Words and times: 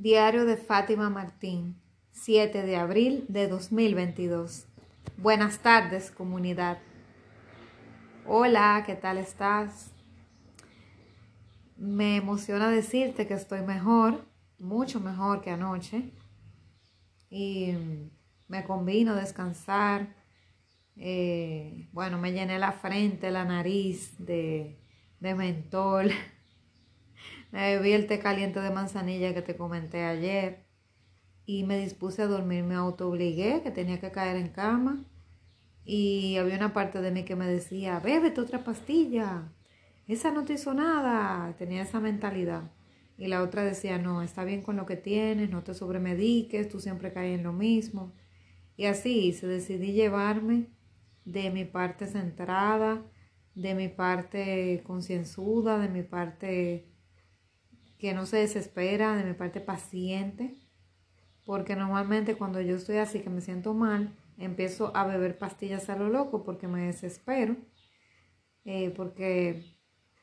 Diario 0.00 0.44
de 0.44 0.56
Fátima 0.56 1.10
Martín, 1.10 1.74
7 2.12 2.62
de 2.62 2.76
abril 2.76 3.24
de 3.26 3.48
2022. 3.48 4.68
Buenas 5.16 5.58
tardes, 5.58 6.12
comunidad. 6.12 6.78
Hola, 8.24 8.84
¿qué 8.86 8.94
tal 8.94 9.18
estás? 9.18 9.90
Me 11.76 12.14
emociona 12.14 12.70
decirte 12.70 13.26
que 13.26 13.34
estoy 13.34 13.62
mejor, 13.62 14.24
mucho 14.60 15.00
mejor 15.00 15.40
que 15.40 15.50
anoche. 15.50 16.12
Y 17.28 17.74
me 18.46 18.62
convino 18.62 19.16
descansar. 19.16 20.14
Eh, 20.94 21.88
bueno, 21.90 22.18
me 22.18 22.30
llené 22.30 22.60
la 22.60 22.70
frente, 22.70 23.32
la 23.32 23.44
nariz 23.44 24.14
de, 24.24 24.78
de 25.18 25.34
mentol. 25.34 26.12
Me 27.50 27.76
bebí 27.76 27.92
el 27.92 28.06
té 28.06 28.18
caliente 28.18 28.60
de 28.60 28.70
manzanilla 28.70 29.34
que 29.34 29.42
te 29.42 29.56
comenté 29.56 30.04
ayer 30.04 30.66
y 31.46 31.64
me 31.64 31.78
dispuse 31.78 32.22
a 32.22 32.26
dormir. 32.26 32.64
Me 32.64 32.74
autoobligué 32.74 33.62
que 33.62 33.70
tenía 33.70 34.00
que 34.00 34.10
caer 34.10 34.36
en 34.36 34.48
cama 34.48 35.04
y 35.84 36.36
había 36.36 36.56
una 36.56 36.74
parte 36.74 37.00
de 37.00 37.10
mí 37.10 37.24
que 37.24 37.36
me 37.36 37.46
decía, 37.46 38.00
bébete 38.00 38.42
otra 38.42 38.62
pastilla, 38.64 39.50
esa 40.08 40.30
no 40.30 40.44
te 40.44 40.54
hizo 40.54 40.74
nada. 40.74 41.54
Tenía 41.58 41.82
esa 41.82 42.00
mentalidad. 42.00 42.70
Y 43.18 43.26
la 43.28 43.42
otra 43.42 43.64
decía, 43.64 43.98
no, 43.98 44.22
está 44.22 44.44
bien 44.44 44.62
con 44.62 44.76
lo 44.76 44.86
que 44.86 44.96
tienes, 44.96 45.50
no 45.50 45.62
te 45.64 45.74
sobremediques, 45.74 46.68
tú 46.68 46.80
siempre 46.80 47.12
caes 47.12 47.38
en 47.38 47.44
lo 47.44 47.52
mismo. 47.52 48.14
Y 48.76 48.86
así 48.86 49.32
se 49.32 49.46
decidí 49.46 49.92
llevarme 49.92 50.68
de 51.24 51.50
mi 51.50 51.64
parte 51.64 52.06
centrada, 52.06 53.02
de 53.54 53.74
mi 53.74 53.88
parte 53.88 54.82
concienzuda, 54.86 55.78
de 55.78 55.88
mi 55.88 56.02
parte 56.02 56.87
que 57.98 58.14
no 58.14 58.26
se 58.26 58.38
desespera, 58.38 59.16
de 59.16 59.24
mi 59.24 59.34
parte 59.34 59.60
paciente, 59.60 60.54
porque 61.44 61.76
normalmente 61.76 62.36
cuando 62.36 62.60
yo 62.60 62.76
estoy 62.76 62.98
así, 62.98 63.20
que 63.20 63.30
me 63.30 63.40
siento 63.40 63.74
mal, 63.74 64.14
empiezo 64.38 64.96
a 64.96 65.06
beber 65.06 65.36
pastillas 65.38 65.90
a 65.90 65.96
lo 65.96 66.08
loco 66.08 66.44
porque 66.44 66.68
me 66.68 66.86
desespero, 66.86 67.56
eh, 68.64 68.90
porque 68.96 69.76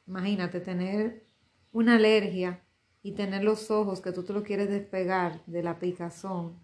imagínate 0.07 0.61
tener 0.61 1.25
una 1.71 1.95
alergia 1.95 2.61
y 3.01 3.11
tener 3.11 3.43
los 3.43 3.69
ojos 3.69 4.01
que 4.01 4.11
tú 4.11 4.23
te 4.23 4.33
lo 4.33 4.43
quieres 4.43 4.69
despegar 4.69 5.43
de 5.45 5.61
la 5.61 5.79
picazón 5.79 6.59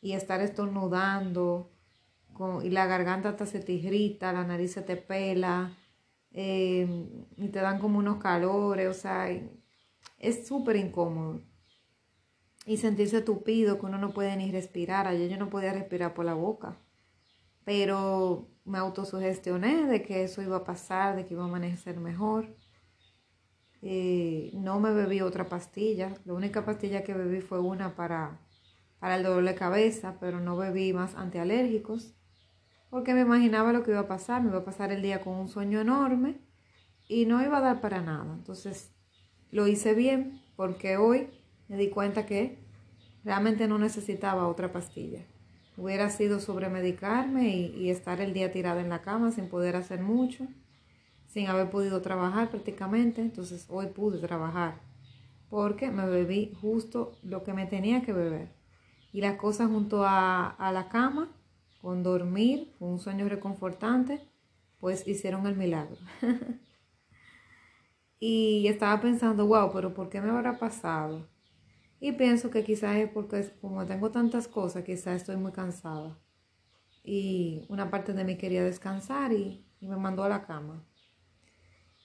y 0.00 0.12
estar 0.12 0.40
estornudando 0.40 1.72
con, 2.32 2.64
y 2.64 2.70
la 2.70 2.86
garganta 2.86 3.30
hasta 3.30 3.46
se 3.46 3.60
te 3.60 3.72
irrita, 3.72 4.32
la 4.32 4.44
nariz 4.44 4.72
se 4.72 4.82
te 4.82 4.96
pela 4.96 5.76
eh, 6.30 6.86
y 7.36 7.48
te 7.48 7.60
dan 7.60 7.78
como 7.78 7.98
unos 7.98 8.18
calores, 8.18 8.88
o 8.88 8.94
sea, 8.94 9.28
es 10.24 10.46
súper 10.46 10.76
incómodo. 10.76 11.42
Y 12.66 12.78
sentirse 12.78 13.20
tupido, 13.20 13.78
que 13.78 13.86
uno 13.86 13.98
no 13.98 14.12
puede 14.14 14.36
ni 14.36 14.50
respirar. 14.50 15.06
Ayer 15.06 15.30
yo 15.30 15.36
no 15.36 15.50
podía 15.50 15.72
respirar 15.72 16.14
por 16.14 16.24
la 16.24 16.34
boca. 16.34 16.78
Pero 17.64 18.48
me 18.64 18.78
autosugestioné 18.78 19.86
de 19.86 20.02
que 20.02 20.24
eso 20.24 20.42
iba 20.42 20.56
a 20.56 20.64
pasar, 20.64 21.16
de 21.16 21.26
que 21.26 21.34
iba 21.34 21.42
a 21.42 21.46
amanecer 21.46 22.00
mejor. 22.00 22.56
Eh, 23.82 24.50
no 24.54 24.80
me 24.80 24.92
bebí 24.92 25.20
otra 25.20 25.46
pastilla. 25.46 26.14
La 26.24 26.32
única 26.32 26.64
pastilla 26.64 27.04
que 27.04 27.12
bebí 27.12 27.42
fue 27.42 27.60
una 27.60 27.94
para, 27.94 28.40
para 28.98 29.16
el 29.16 29.22
dolor 29.22 29.44
de 29.44 29.54
cabeza, 29.54 30.16
pero 30.20 30.40
no 30.40 30.56
bebí 30.56 30.94
más 30.94 31.14
antialérgicos. 31.16 32.14
Porque 32.88 33.12
me 33.12 33.20
imaginaba 33.20 33.74
lo 33.74 33.82
que 33.82 33.90
iba 33.90 34.00
a 34.00 34.08
pasar. 34.08 34.42
Me 34.42 34.48
iba 34.48 34.60
a 34.60 34.64
pasar 34.64 34.90
el 34.90 35.02
día 35.02 35.20
con 35.20 35.34
un 35.34 35.48
sueño 35.48 35.80
enorme 35.80 36.40
y 37.08 37.26
no 37.26 37.42
iba 37.44 37.58
a 37.58 37.60
dar 37.60 37.80
para 37.82 38.00
nada. 38.00 38.32
Entonces 38.32 38.94
lo 39.54 39.68
hice 39.68 39.94
bien 39.94 40.42
porque 40.56 40.96
hoy 40.96 41.28
me 41.68 41.76
di 41.76 41.88
cuenta 41.88 42.26
que 42.26 42.58
realmente 43.24 43.68
no 43.68 43.78
necesitaba 43.78 44.48
otra 44.48 44.72
pastilla. 44.72 45.20
Hubiera 45.76 46.10
sido 46.10 46.40
sobremedicarme 46.40 47.54
y, 47.54 47.66
y 47.66 47.90
estar 47.90 48.20
el 48.20 48.32
día 48.32 48.50
tirada 48.50 48.80
en 48.80 48.88
la 48.88 49.02
cama 49.02 49.30
sin 49.30 49.48
poder 49.48 49.76
hacer 49.76 50.00
mucho, 50.00 50.48
sin 51.28 51.46
haber 51.46 51.70
podido 51.70 52.02
trabajar 52.02 52.50
prácticamente. 52.50 53.20
Entonces 53.20 53.66
hoy 53.68 53.86
pude 53.86 54.18
trabajar 54.18 54.80
porque 55.48 55.88
me 55.88 56.06
bebí 56.08 56.52
justo 56.60 57.16
lo 57.22 57.44
que 57.44 57.52
me 57.52 57.66
tenía 57.66 58.02
que 58.02 58.12
beber. 58.12 58.48
Y 59.12 59.20
las 59.20 59.36
cosas 59.36 59.68
junto 59.68 60.04
a, 60.04 60.48
a 60.48 60.72
la 60.72 60.88
cama, 60.88 61.30
con 61.80 62.02
dormir, 62.02 62.72
con 62.80 62.88
un 62.88 62.98
sueño 62.98 63.28
reconfortante, 63.28 64.20
pues 64.80 65.06
hicieron 65.06 65.46
el 65.46 65.56
milagro. 65.56 65.98
Y 68.18 68.66
estaba 68.68 69.00
pensando, 69.00 69.46
wow, 69.46 69.70
pero 69.72 69.92
¿por 69.94 70.08
qué 70.08 70.20
me 70.20 70.30
habrá 70.30 70.58
pasado? 70.58 71.28
Y 72.00 72.12
pienso 72.12 72.50
que 72.50 72.64
quizás 72.64 72.96
es 72.96 73.08
porque 73.10 73.50
como 73.60 73.84
tengo 73.86 74.10
tantas 74.10 74.48
cosas, 74.48 74.84
quizás 74.84 75.16
estoy 75.16 75.36
muy 75.36 75.52
cansada. 75.52 76.18
Y 77.02 77.66
una 77.68 77.90
parte 77.90 78.12
de 78.12 78.24
mí 78.24 78.36
quería 78.36 78.64
descansar 78.64 79.32
y, 79.32 79.66
y 79.80 79.88
me 79.88 79.96
mandó 79.96 80.24
a 80.24 80.28
la 80.28 80.46
cama. 80.46 80.86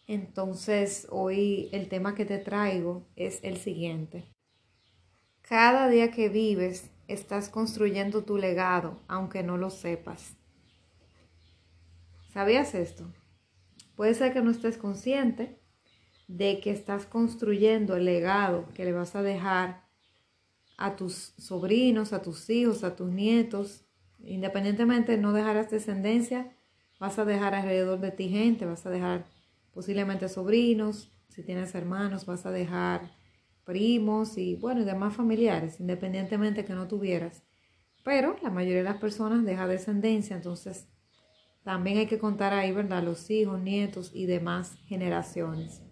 Entonces, 0.08 1.08
hoy 1.12 1.70
el 1.72 1.88
tema 1.88 2.16
que 2.16 2.26
te 2.26 2.40
traigo 2.40 3.08
es 3.16 3.40
el 3.44 3.58
siguiente. 3.58 4.34
Cada 5.42 5.88
día 5.88 6.12
que 6.12 6.30
vives, 6.30 6.92
estás 7.08 7.50
construyendo 7.50 8.24
tu 8.24 8.38
legado, 8.38 9.02
aunque 9.08 9.44
no 9.44 9.58
lo 9.58 9.70
sepas. 9.70 10.36
¿Sabías 12.32 12.76
esto? 12.76 13.12
Puede 13.96 14.14
ser 14.14 14.32
que 14.32 14.42
no 14.42 14.52
estés 14.52 14.78
consciente, 14.78 15.59
de 16.30 16.60
que 16.60 16.70
estás 16.70 17.08
construyendo 17.08 17.96
el 17.96 18.06
legado 18.06 18.70
que 18.76 18.86
le 18.86 18.94
vas 18.94 19.16
a 19.16 19.24
dejar 19.24 19.82
a 20.78 20.96
tus 20.96 21.34
sobrinos, 21.40 22.14
a 22.14 22.22
tus 22.22 22.50
hijos, 22.52 22.84
a 22.84 22.96
tus 22.96 23.10
nietos. 23.10 23.84
Independientemente 24.20 25.14
de 25.14 25.18
no 25.18 25.34
dejarás 25.34 25.72
descendencia, 25.72 26.56
vas 27.00 27.18
a 27.18 27.26
dejar 27.26 27.56
alrededor 27.56 28.00
de 28.00 28.12
ti 28.12 28.30
gente, 28.30 28.66
vas 28.66 28.86
a 28.86 28.92
dejar 28.92 29.26
posiblemente 29.74 30.30
sobrinos, 30.30 31.12
si 31.30 31.42
tienes 31.42 31.74
hermanos, 31.74 32.28
vas 32.28 32.46
a 32.46 32.52
dejar 32.52 33.10
primos 33.64 34.38
y 34.38 34.56
bueno, 34.56 34.82
y 34.82 34.86
demás 34.86 35.16
familiares, 35.16 35.80
independientemente 35.80 36.64
que 36.64 36.74
no 36.74 36.88
tuvieras. 36.88 37.42
Pero 38.04 38.36
la 38.44 38.52
mayoría 38.52 38.80
de 38.80 38.84
las 38.84 38.98
personas 38.98 39.44
deja 39.46 39.68
descendencia, 39.68 40.36
entonces 40.36 40.88
también 41.64 41.98
hay 41.98 42.06
que 42.06 42.20
contar 42.20 42.54
ahí, 42.54 42.72
¿verdad? 42.72 43.02
Los 43.02 43.32
hijos, 43.32 43.60
nietos 43.60 44.12
y 44.14 44.28
demás 44.28 44.78
generaciones. 44.86 45.89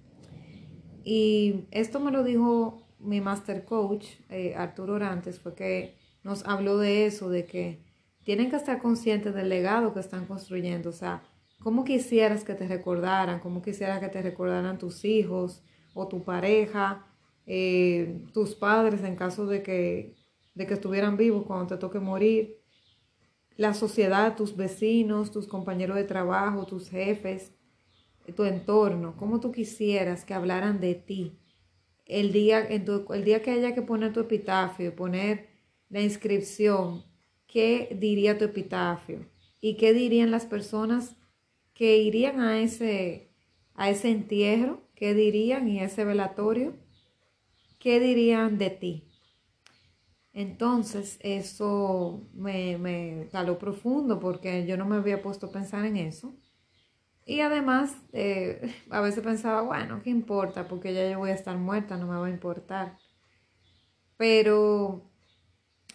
Y 1.09 1.69
esto 1.72 2.01
me 2.01 2.12
lo 2.12 2.22
dijo 2.22 2.81
mi 3.00 3.22
master 3.22 3.63
coach, 3.63 4.07
eh, 4.29 4.56
Arturo 4.57 4.95
Orantes, 4.95 5.40
fue 5.40 5.56
que 5.56 5.95
nos 6.22 6.45
habló 6.45 6.78
de 6.78 7.06
eso, 7.06 7.29
de 7.29 7.45
que 7.45 7.79
tienen 8.25 8.50
que 8.50 8.57
estar 8.57 8.81
conscientes 8.81 9.34
del 9.34 9.47
legado 9.47 9.94
que 9.94 10.01
están 10.01 10.25
construyendo. 10.25 10.90
O 10.90 10.91
sea, 10.91 11.23
¿cómo 11.63 11.85
quisieras 11.85 12.44
que 12.44 12.56
te 12.56 12.67
recordaran? 12.67 13.40
¿Cómo 13.40 13.62
quisieras 13.62 14.01
que 14.01 14.09
te 14.09 14.22
recordaran 14.22 14.78
tus 14.78 15.06
hijos 15.06 15.63
o 15.94 16.09
tu 16.09 16.25
pareja, 16.25 17.07
eh, 17.46 18.25
tus 18.34 18.53
padres 18.53 19.01
en 19.06 19.16
caso 19.16 19.46
de 19.46 19.63
que, 19.63 20.13
de 20.56 20.67
que 20.67 20.73
estuvieran 20.73 21.16
vivos 21.16 21.46
cuando 21.46 21.67
te 21.67 21.78
toque 21.78 22.01
morir? 22.01 22.59
La 23.56 23.73
sociedad, 23.73 24.35
tus 24.35 24.57
vecinos, 24.57 25.31
tus 25.31 25.47
compañeros 25.47 25.96
de 25.96 26.03
trabajo, 26.03 26.66
tus 26.66 26.90
jefes 26.90 27.56
tu 28.35 28.43
entorno, 28.43 29.15
cómo 29.17 29.39
tú 29.39 29.51
quisieras 29.51 30.25
que 30.25 30.33
hablaran 30.33 30.79
de 30.79 30.95
ti. 30.95 31.39
El 32.05 32.31
día, 32.31 32.59
el 32.59 33.23
día 33.23 33.41
que 33.41 33.51
haya 33.51 33.73
que 33.73 33.81
poner 33.81 34.13
tu 34.13 34.21
epitafio, 34.21 34.95
poner 34.95 35.49
la 35.89 36.01
inscripción, 36.01 37.03
¿qué 37.47 37.95
diría 37.99 38.37
tu 38.37 38.45
epitafio? 38.45 39.25
¿Y 39.59 39.75
qué 39.75 39.93
dirían 39.93 40.31
las 40.31 40.45
personas 40.45 41.16
que 41.73 41.97
irían 41.97 42.39
a 42.39 42.61
ese, 42.61 43.29
a 43.73 43.89
ese 43.89 44.09
entierro? 44.11 44.81
¿Qué 44.95 45.13
dirían 45.13 45.67
y 45.67 45.79
ese 45.79 46.05
velatorio? 46.05 46.75
¿Qué 47.79 47.99
dirían 47.99 48.57
de 48.57 48.69
ti? 48.69 49.03
Entonces 50.34 51.17
eso 51.22 52.28
me, 52.34 52.78
me 52.78 53.28
profundo 53.59 54.19
porque 54.19 54.67
yo 54.67 54.78
no 54.78 54.85
me 54.85 54.97
había 54.97 55.22
puesto 55.22 55.47
a 55.47 55.52
pensar 55.52 55.85
en 55.85 55.97
eso. 55.97 56.35
Y 57.28 57.41
además, 57.41 57.94
eh, 58.14 58.74
a 58.90 59.02
veces 59.02 59.24
pensaba, 59.24 59.62
bueno, 59.62 60.02
¿qué 60.02 60.09
importa? 60.09 60.68
Porque 60.68 60.94
ya 60.94 61.08
yo 61.12 61.20
voy 61.20 61.29
a 61.29 61.35
estar 61.35 61.58
muerta, 61.58 61.97
no 61.97 62.08
me 62.08 62.18
va 62.18 62.26
a 62.26 62.32
importar. 62.32 62.97
Pero 64.16 65.03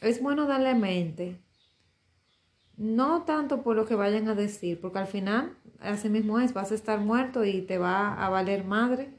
es 0.00 0.22
bueno 0.22 0.46
darle 0.46 0.74
mente, 0.74 1.40
no 2.76 3.22
tanto 3.24 3.62
por 3.62 3.74
lo 3.74 3.86
que 3.86 3.94
vayan 3.94 4.28
a 4.28 4.34
decir, 4.34 4.80
porque 4.80 4.98
al 4.98 5.06
final, 5.06 5.56
así 5.80 6.08
mismo 6.08 6.38
es, 6.38 6.52
vas 6.52 6.70
a 6.70 6.74
estar 6.74 7.00
muerto 7.00 7.44
y 7.44 7.62
te 7.62 7.78
va 7.78 8.14
a 8.14 8.28
valer 8.28 8.64
madre 8.64 9.10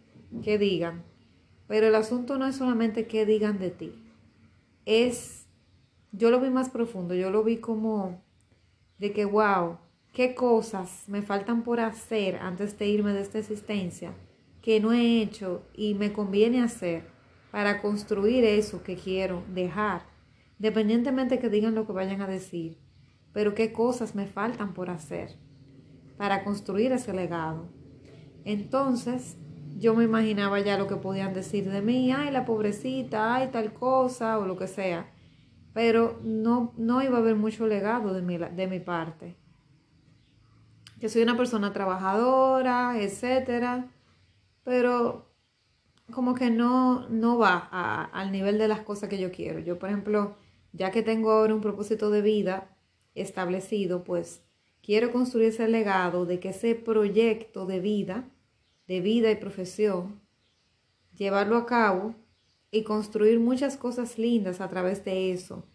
que 0.43 0.57
digan. 0.57 1.03
Pero 1.67 1.87
el 1.87 1.95
asunto 1.95 2.37
no 2.37 2.45
es 2.45 2.55
solamente 2.55 3.07
que 3.07 3.25
digan 3.25 3.57
de 3.59 3.71
ti, 3.71 3.93
es, 4.85 5.47
yo 6.11 6.29
lo 6.29 6.39
vi 6.39 6.49
más 6.49 6.69
profundo, 6.69 7.15
yo 7.15 7.31
lo 7.31 7.43
vi 7.43 7.57
como 7.57 8.21
de 8.99 9.11
que, 9.13 9.25
wow, 9.25 9.77
qué 10.13 10.35
cosas 10.35 11.05
me 11.07 11.23
faltan 11.23 11.63
por 11.63 11.79
hacer 11.79 12.37
antes 12.37 12.77
de 12.77 12.87
irme 12.87 13.13
de 13.13 13.21
esta 13.21 13.39
existencia 13.39 14.13
que 14.61 14.79
no 14.79 14.93
he 14.93 15.21
hecho 15.21 15.63
y 15.73 15.95
me 15.95 16.13
conviene 16.13 16.61
hacer 16.61 17.03
para 17.51 17.81
construir 17.81 18.45
eso 18.45 18.83
que 18.83 18.95
quiero 18.95 19.43
dejar, 19.53 20.03
independientemente 20.59 21.39
que 21.39 21.49
digan 21.49 21.75
lo 21.75 21.85
que 21.85 21.93
vayan 21.93 22.21
a 22.21 22.27
decir, 22.27 22.77
pero 23.33 23.55
qué 23.55 23.73
cosas 23.73 24.15
me 24.15 24.27
faltan 24.27 24.73
por 24.73 24.89
hacer 24.89 25.35
para 26.17 26.43
construir 26.43 26.91
ese 26.91 27.11
legado. 27.11 27.67
Entonces, 28.45 29.37
yo 29.77 29.95
me 29.95 30.03
imaginaba 30.03 30.59
ya 30.59 30.77
lo 30.77 30.87
que 30.87 30.95
podían 30.95 31.33
decir 31.33 31.69
de 31.69 31.81
mí, 31.81 32.11
ay, 32.11 32.31
la 32.31 32.45
pobrecita, 32.45 33.35
ay, 33.35 33.49
tal 33.51 33.73
cosa, 33.73 34.37
o 34.37 34.45
lo 34.45 34.57
que 34.57 34.67
sea. 34.67 35.11
Pero 35.73 36.19
no, 36.23 36.73
no 36.77 37.01
iba 37.01 37.17
a 37.17 37.21
haber 37.21 37.35
mucho 37.35 37.65
legado 37.65 38.13
de 38.13 38.21
mi, 38.21 38.37
de 38.37 38.67
mi 38.67 38.79
parte. 38.79 39.42
Que 41.03 41.09
soy 41.09 41.21
una 41.21 41.35
persona 41.35 41.73
trabajadora, 41.73 42.95
etcétera, 42.97 43.91
pero 44.63 45.29
como 46.13 46.33
que 46.33 46.49
no, 46.49 47.09
no 47.09 47.37
va 47.37 47.57
al 48.13 48.31
nivel 48.31 48.57
de 48.57 48.69
las 48.69 48.83
cosas 48.83 49.09
que 49.09 49.19
yo 49.19 49.29
quiero. 49.29 49.59
Yo, 49.59 49.77
por 49.77 49.89
ejemplo, 49.89 50.37
ya 50.71 50.91
que 50.91 51.03
tengo 51.03 51.31
ahora 51.31 51.55
un 51.55 51.59
propósito 51.59 52.09
de 52.09 52.21
vida 52.21 52.77
establecido, 53.15 54.05
pues 54.05 54.45
quiero 54.81 55.11
construir 55.11 55.49
ese 55.49 55.67
legado 55.67 56.25
de 56.25 56.39
que 56.39 56.51
ese 56.51 56.73
proyecto 56.73 57.65
de 57.65 57.81
vida 57.81 58.23
de 58.87 59.01
vida 59.01 59.29
y 59.29 59.35
profesión, 59.35 60.21
llevarlo 61.17 61.57
a 61.57 61.65
cabo 61.65 62.15
y 62.71 62.83
construir 62.83 63.41
muchas 63.41 63.75
cosas 63.75 64.17
lindas 64.17 64.61
a 64.61 64.69
través 64.69 65.03
de 65.03 65.33
eso. 65.33 65.67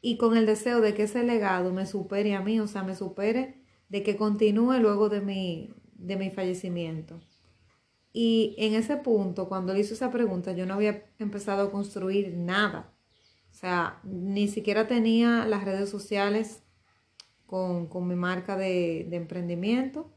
Y 0.00 0.16
con 0.16 0.38
el 0.38 0.46
deseo 0.46 0.80
de 0.80 0.94
que 0.94 1.02
ese 1.02 1.22
legado 1.22 1.70
me 1.70 1.84
supere 1.84 2.34
a 2.34 2.40
mí, 2.40 2.60
o 2.60 2.66
sea, 2.66 2.82
me 2.82 2.94
supere 2.94 3.62
de 3.94 4.02
que 4.02 4.16
continúe 4.16 4.80
luego 4.80 5.08
de 5.08 5.20
mi, 5.20 5.72
de 5.94 6.16
mi 6.16 6.30
fallecimiento. 6.30 7.20
Y 8.12 8.56
en 8.58 8.74
ese 8.74 8.96
punto, 8.96 9.48
cuando 9.48 9.72
le 9.72 9.78
hizo 9.78 9.94
esa 9.94 10.10
pregunta, 10.10 10.50
yo 10.50 10.66
no 10.66 10.74
había 10.74 11.06
empezado 11.20 11.62
a 11.62 11.70
construir 11.70 12.34
nada. 12.36 12.92
O 13.52 13.54
sea, 13.54 14.00
ni 14.02 14.48
siquiera 14.48 14.88
tenía 14.88 15.46
las 15.46 15.64
redes 15.64 15.90
sociales 15.90 16.64
con, 17.46 17.88
mi 18.08 18.16
marca 18.16 18.56
de, 18.56 19.06
emprendimiento. 19.12 20.12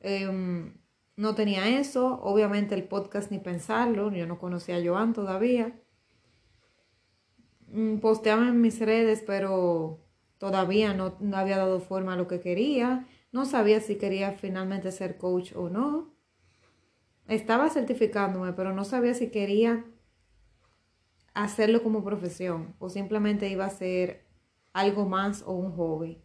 Em, 0.00 0.72
no 1.14 1.34
tenía 1.34 1.68
eso, 1.78 2.18
obviamente 2.22 2.74
el 2.74 2.84
podcast 2.84 3.30
ni 3.30 3.38
pensarlo, 3.38 4.10
yo 4.12 4.26
no 4.26 4.38
conocía 4.38 4.76
a 4.78 4.82
Joan 4.82 5.12
todavía. 5.12 5.78
Mm, 7.66 7.98
posteaba 7.98 8.48
en 8.48 8.62
mis 8.62 8.80
redes, 8.80 9.22
pero 9.26 10.07
todavía 10.38 10.94
no, 10.94 11.16
no 11.20 11.36
había 11.36 11.58
dado 11.58 11.80
forma 11.80 12.14
a 12.14 12.16
lo 12.16 12.28
que 12.28 12.40
quería. 12.40 13.06
No 13.32 13.44
sabía 13.44 13.80
si 13.80 13.96
quería 13.96 14.32
finalmente 14.32 14.90
ser 14.92 15.18
coach 15.18 15.52
o 15.54 15.68
no. 15.68 16.14
Estaba 17.26 17.68
certificándome, 17.68 18.54
pero 18.54 18.72
no 18.72 18.84
sabía 18.84 19.14
si 19.14 19.28
quería 19.28 19.84
hacerlo 21.34 21.82
como 21.82 22.02
profesión 22.02 22.74
o 22.78 22.88
simplemente 22.88 23.48
iba 23.48 23.64
a 23.64 23.70
ser 23.70 24.26
algo 24.72 25.06
más 25.06 25.42
o 25.46 25.52
un 25.52 25.72
hobby. 25.72 26.22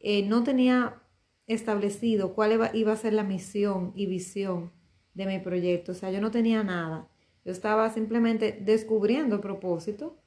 Eh, 0.00 0.22
no 0.26 0.44
tenía 0.44 1.02
establecido 1.46 2.34
cuál 2.34 2.70
iba, 2.74 2.92
a 2.92 2.96
ser 2.96 3.14
la 3.14 3.24
misión 3.24 3.92
y 3.96 4.06
visión 4.06 4.72
de 5.14 5.26
mi 5.26 5.38
proyecto. 5.38 5.92
O 5.92 5.94
sea, 5.94 6.10
yo 6.10 6.20
no 6.20 6.30
tenía 6.30 6.62
nada. 6.62 7.08
Yo 7.44 7.52
estaba 7.52 7.90
simplemente 7.90 8.58
descubriendo 8.60 9.36
el 9.36 9.40
propósito. 9.40 10.20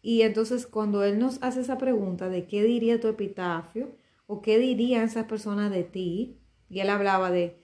Y 0.00 0.22
entonces 0.22 0.66
cuando 0.66 1.02
él 1.04 1.18
nos 1.18 1.42
hace 1.42 1.60
esa 1.60 1.78
pregunta 1.78 2.28
de 2.28 2.46
qué 2.46 2.62
diría 2.62 3.00
tu 3.00 3.08
epitafio 3.08 3.96
o 4.26 4.42
qué 4.42 4.58
dirían 4.58 5.04
esas 5.04 5.26
personas 5.26 5.70
de 5.70 5.84
ti, 5.84 6.38
y 6.68 6.80
él 6.80 6.90
hablaba 6.90 7.30
de 7.30 7.58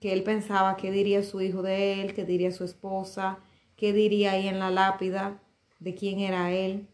que 0.00 0.12
él 0.12 0.22
pensaba 0.22 0.76
qué 0.76 0.90
diría 0.90 1.22
su 1.22 1.40
hijo 1.40 1.62
de 1.62 2.00
él, 2.00 2.14
qué 2.14 2.24
diría 2.24 2.50
su 2.52 2.64
esposa, 2.64 3.38
qué 3.76 3.92
diría 3.92 4.32
ahí 4.32 4.48
en 4.48 4.58
la 4.58 4.70
lápida 4.70 5.42
de 5.78 5.94
quién 5.94 6.20
era 6.20 6.52
él. 6.52 6.88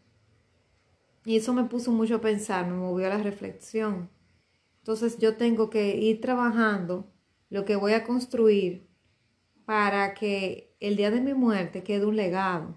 Y 1.25 1.37
eso 1.37 1.53
me 1.53 1.63
puso 1.63 1.91
mucho 1.91 2.15
a 2.15 2.21
pensar, 2.21 2.67
me 2.67 2.75
movió 2.75 3.07
a 3.07 3.09
la 3.09 3.17
reflexión. 3.17 4.09
Entonces 4.79 5.17
yo 5.17 5.37
tengo 5.37 5.69
que 5.69 5.95
ir 5.95 6.19
trabajando 6.19 7.07
lo 7.49 7.63
que 7.63 7.77
voy 7.77 7.93
a 7.93 8.03
construir 8.03 8.89
para 9.65 10.13
que 10.13 10.75
el 10.81 10.97
día 10.97 11.11
de 11.11 11.21
mi 11.21 11.33
muerte 11.33 11.83
quede 11.83 12.05
un 12.05 12.17
legado. 12.17 12.75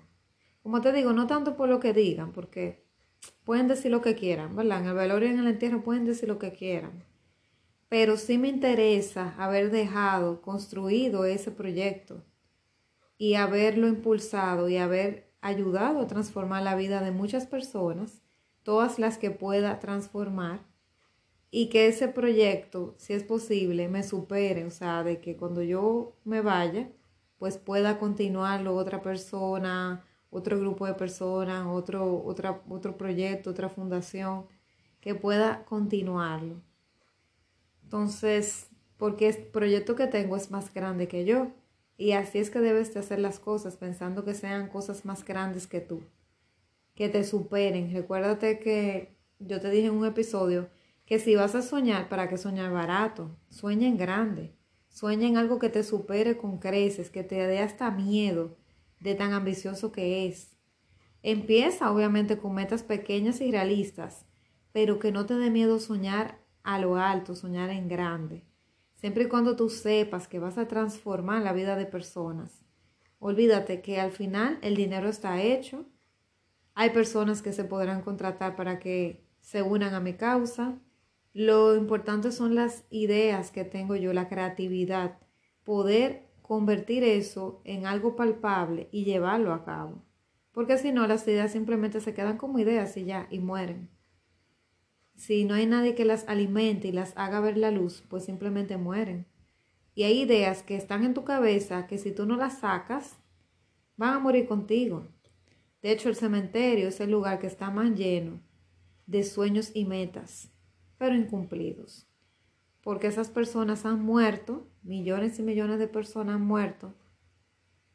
Como 0.66 0.80
te 0.80 0.90
digo, 0.90 1.12
no 1.12 1.28
tanto 1.28 1.54
por 1.54 1.68
lo 1.68 1.78
que 1.78 1.92
digan, 1.92 2.32
porque 2.32 2.82
pueden 3.44 3.68
decir 3.68 3.92
lo 3.92 4.02
que 4.02 4.16
quieran, 4.16 4.56
¿verdad? 4.56 4.80
En 4.80 4.88
el 4.88 4.94
velorio 4.94 5.28
y 5.28 5.30
en 5.30 5.38
el 5.38 5.46
entierro 5.46 5.84
pueden 5.84 6.04
decir 6.04 6.28
lo 6.28 6.40
que 6.40 6.50
quieran. 6.50 7.04
Pero 7.88 8.16
sí 8.16 8.36
me 8.36 8.48
interesa 8.48 9.36
haber 9.38 9.70
dejado 9.70 10.42
construido 10.42 11.24
ese 11.24 11.52
proyecto 11.52 12.24
y 13.16 13.34
haberlo 13.34 13.86
impulsado 13.86 14.68
y 14.68 14.76
haber 14.76 15.30
ayudado 15.40 16.00
a 16.00 16.08
transformar 16.08 16.64
la 16.64 16.74
vida 16.74 17.00
de 17.00 17.12
muchas 17.12 17.46
personas, 17.46 18.24
todas 18.64 18.98
las 18.98 19.18
que 19.18 19.30
pueda 19.30 19.78
transformar 19.78 20.66
y 21.52 21.68
que 21.68 21.86
ese 21.86 22.08
proyecto, 22.08 22.96
si 22.98 23.12
es 23.12 23.22
posible, 23.22 23.86
me 23.86 24.02
supere, 24.02 24.64
o 24.64 24.70
sea, 24.70 25.04
de 25.04 25.20
que 25.20 25.36
cuando 25.36 25.62
yo 25.62 26.16
me 26.24 26.40
vaya, 26.40 26.90
pues 27.38 27.56
pueda 27.56 28.00
continuarlo 28.00 28.74
otra 28.74 29.00
persona, 29.00 30.02
otro 30.30 30.58
grupo 30.58 30.86
de 30.86 30.94
personas, 30.94 31.66
otro, 31.66 32.22
otra, 32.24 32.62
otro 32.68 32.96
proyecto, 32.96 33.50
otra 33.50 33.68
fundación, 33.68 34.46
que 35.00 35.14
pueda 35.14 35.64
continuarlo. 35.64 36.60
Entonces, 37.84 38.68
porque 38.96 39.28
el 39.28 39.36
proyecto 39.36 39.94
que 39.94 40.06
tengo 40.06 40.36
es 40.36 40.50
más 40.50 40.72
grande 40.72 41.08
que 41.08 41.24
yo. 41.24 41.52
Y 41.96 42.12
así 42.12 42.38
es 42.38 42.50
que 42.50 42.60
debes 42.60 42.92
de 42.92 43.00
hacer 43.00 43.20
las 43.20 43.38
cosas, 43.38 43.76
pensando 43.76 44.24
que 44.24 44.34
sean 44.34 44.68
cosas 44.68 45.04
más 45.04 45.24
grandes 45.24 45.66
que 45.66 45.80
tú, 45.80 46.02
que 46.94 47.08
te 47.08 47.24
superen. 47.24 47.92
Recuérdate 47.92 48.58
que 48.58 49.16
yo 49.38 49.60
te 49.60 49.70
dije 49.70 49.86
en 49.86 49.94
un 49.94 50.04
episodio 50.04 50.68
que 51.06 51.18
si 51.18 51.36
vas 51.36 51.54
a 51.54 51.62
soñar, 51.62 52.08
¿para 52.08 52.28
qué 52.28 52.36
soñar 52.36 52.72
barato? 52.72 53.30
Sueña 53.48 53.86
en 53.86 53.96
grande. 53.96 54.52
Sueña 54.88 55.28
en 55.28 55.36
algo 55.36 55.58
que 55.58 55.68
te 55.68 55.84
supere 55.84 56.36
con 56.36 56.58
creces, 56.58 57.10
que 57.10 57.22
te 57.22 57.36
dé 57.46 57.60
hasta 57.60 57.90
miedo 57.90 58.56
de 59.06 59.14
tan 59.14 59.32
ambicioso 59.32 59.92
que 59.92 60.26
es. 60.26 60.56
Empieza 61.22 61.92
obviamente 61.92 62.38
con 62.38 62.54
metas 62.54 62.82
pequeñas 62.82 63.40
y 63.40 63.52
realistas, 63.52 64.26
pero 64.72 64.98
que 64.98 65.12
no 65.12 65.26
te 65.26 65.34
dé 65.34 65.48
miedo 65.48 65.78
soñar 65.78 66.40
a 66.64 66.80
lo 66.80 66.96
alto, 66.96 67.36
soñar 67.36 67.70
en 67.70 67.86
grande. 67.88 68.44
Siempre 68.96 69.24
y 69.24 69.28
cuando 69.28 69.54
tú 69.54 69.70
sepas 69.70 70.26
que 70.26 70.40
vas 70.40 70.58
a 70.58 70.66
transformar 70.66 71.42
la 71.42 71.52
vida 71.52 71.76
de 71.76 71.86
personas. 71.86 72.64
Olvídate 73.20 73.80
que 73.80 74.00
al 74.00 74.10
final 74.10 74.58
el 74.60 74.74
dinero 74.74 75.08
está 75.08 75.40
hecho. 75.40 75.86
Hay 76.74 76.90
personas 76.90 77.42
que 77.42 77.52
se 77.52 77.64
podrán 77.64 78.02
contratar 78.02 78.56
para 78.56 78.80
que 78.80 79.24
se 79.40 79.62
unan 79.62 79.94
a 79.94 80.00
mi 80.00 80.14
causa. 80.14 80.80
Lo 81.32 81.76
importante 81.76 82.32
son 82.32 82.56
las 82.56 82.84
ideas 82.90 83.52
que 83.52 83.64
tengo 83.64 83.94
yo, 83.94 84.12
la 84.12 84.28
creatividad, 84.28 85.18
poder 85.62 86.25
convertir 86.46 87.02
eso 87.02 87.60
en 87.64 87.86
algo 87.86 88.14
palpable 88.16 88.88
y 88.92 89.04
llevarlo 89.04 89.52
a 89.52 89.64
cabo. 89.64 90.04
Porque 90.52 90.78
si 90.78 90.92
no, 90.92 91.06
las 91.06 91.26
ideas 91.26 91.52
simplemente 91.52 92.00
se 92.00 92.14
quedan 92.14 92.38
como 92.38 92.58
ideas 92.58 92.96
y 92.96 93.04
ya, 93.04 93.26
y 93.30 93.40
mueren. 93.40 93.90
Si 95.14 95.44
no 95.44 95.54
hay 95.54 95.66
nadie 95.66 95.94
que 95.94 96.04
las 96.04 96.28
alimente 96.28 96.88
y 96.88 96.92
las 96.92 97.16
haga 97.16 97.40
ver 97.40 97.56
la 97.56 97.70
luz, 97.70 98.04
pues 98.08 98.24
simplemente 98.24 98.76
mueren. 98.76 99.26
Y 99.94 100.04
hay 100.04 100.20
ideas 100.20 100.62
que 100.62 100.76
están 100.76 101.04
en 101.04 101.14
tu 101.14 101.24
cabeza 101.24 101.86
que 101.86 101.98
si 101.98 102.12
tú 102.12 102.26
no 102.26 102.36
las 102.36 102.58
sacas, 102.58 103.18
van 103.96 104.14
a 104.14 104.18
morir 104.18 104.46
contigo. 104.46 105.08
De 105.82 105.90
hecho, 105.90 106.08
el 106.08 106.16
cementerio 106.16 106.88
es 106.88 107.00
el 107.00 107.10
lugar 107.10 107.38
que 107.38 107.46
está 107.46 107.70
más 107.70 107.90
lleno 107.94 108.40
de 109.06 109.24
sueños 109.24 109.70
y 109.74 109.84
metas 109.84 110.50
pero 110.98 111.14
incumplidos. 111.14 112.06
Porque 112.86 113.08
esas 113.08 113.30
personas 113.30 113.84
han 113.84 114.00
muerto, 114.00 114.64
millones 114.84 115.40
y 115.40 115.42
millones 115.42 115.80
de 115.80 115.88
personas 115.88 116.36
han 116.36 116.46
muerto, 116.46 116.94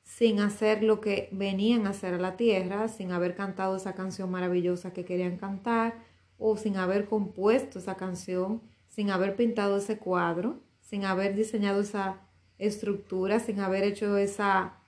sin 0.04 0.42
hacer 0.42 0.84
lo 0.84 1.00
que 1.00 1.30
venían 1.32 1.88
a 1.88 1.92
hacer 1.92 2.16
a 2.16 2.18
la 2.18 2.36
tierra, 2.36 2.90
sin 2.90 3.14
haber 3.14 3.34
cantado 3.34 3.78
esa 3.78 3.96
canción 3.96 4.30
maravillosa 4.30 4.92
que 4.92 5.06
querían 5.06 5.38
cantar, 5.38 6.04
o 6.38 6.58
sin 6.58 6.76
haber 6.76 7.08
compuesto 7.08 7.80
esa 7.80 7.96
canción, 7.96 8.64
sin 8.90 9.12
haber 9.12 9.38
pintado 9.38 9.78
ese 9.78 9.98
cuadro, 9.98 10.60
sin 10.82 11.06
haber 11.06 11.36
diseñado 11.36 11.80
esa 11.80 12.28
estructura, 12.58 13.40
sin 13.40 13.62
haber 13.62 13.86
hecho 13.86 14.18
esa, 14.18 14.82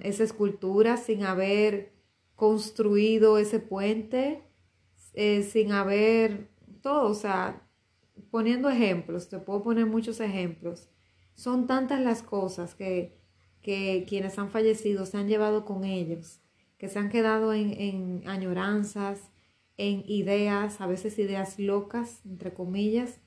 esa 0.00 0.24
escultura, 0.24 0.96
sin 0.96 1.24
haber 1.24 1.92
construido 2.36 3.36
ese 3.36 3.60
puente, 3.60 4.42
eh, 5.12 5.42
sin 5.42 5.72
haber 5.72 6.48
todo, 6.80 7.10
o 7.10 7.14
sea, 7.14 7.60
poniendo 8.30 8.68
ejemplos, 8.68 9.28
te 9.28 9.38
puedo 9.38 9.62
poner 9.62 9.86
muchos 9.86 10.20
ejemplos. 10.20 10.88
Son 11.34 11.66
tantas 11.66 12.00
las 12.00 12.22
cosas 12.22 12.74
que, 12.74 13.18
que 13.62 14.04
quienes 14.08 14.38
han 14.38 14.50
fallecido 14.50 15.06
se 15.06 15.18
han 15.18 15.28
llevado 15.28 15.64
con 15.64 15.84
ellos, 15.84 16.40
que 16.78 16.88
se 16.88 16.98
han 16.98 17.08
quedado 17.08 17.52
en, 17.52 17.72
en 17.80 18.28
añoranzas, 18.28 19.30
en 19.76 20.04
ideas, 20.06 20.80
a 20.80 20.86
veces 20.86 21.18
ideas 21.18 21.58
locas, 21.58 22.20
entre 22.24 22.54
comillas, 22.54 23.20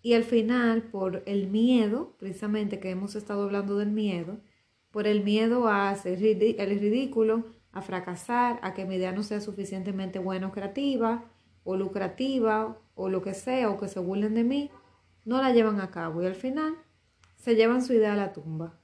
y 0.00 0.14
al 0.14 0.24
final, 0.24 0.84
por 0.84 1.22
el 1.26 1.48
miedo, 1.48 2.16
precisamente 2.18 2.78
que 2.78 2.90
hemos 2.90 3.16
estado 3.16 3.42
hablando 3.42 3.78
del 3.78 3.90
miedo, 3.90 4.40
por 4.90 5.06
el 5.06 5.24
miedo 5.24 5.68
a 5.68 5.90
hacer 5.90 6.22
el 6.24 6.80
ridículo, 6.80 7.46
a 7.72 7.82
fracasar, 7.82 8.58
a 8.62 8.74
que 8.74 8.84
mi 8.84 8.94
idea 8.94 9.12
no 9.12 9.22
sea 9.22 9.40
suficientemente 9.40 10.18
buena 10.18 10.48
o 10.48 10.52
creativa, 10.52 11.30
o 11.64 11.76
lucrativa, 11.76 12.78
o 12.98 13.08
lo 13.08 13.22
que 13.22 13.32
sea, 13.32 13.70
o 13.70 13.78
que 13.78 13.88
se 13.88 14.00
burlen 14.00 14.34
de 14.34 14.44
mí, 14.44 14.70
no 15.24 15.40
la 15.40 15.52
llevan 15.52 15.80
a 15.80 15.90
cabo 15.90 16.22
y 16.22 16.26
al 16.26 16.34
final 16.34 16.74
se 17.36 17.54
llevan 17.54 17.82
su 17.84 17.92
idea 17.92 18.12
a 18.12 18.16
la 18.16 18.32
tumba. 18.32 18.78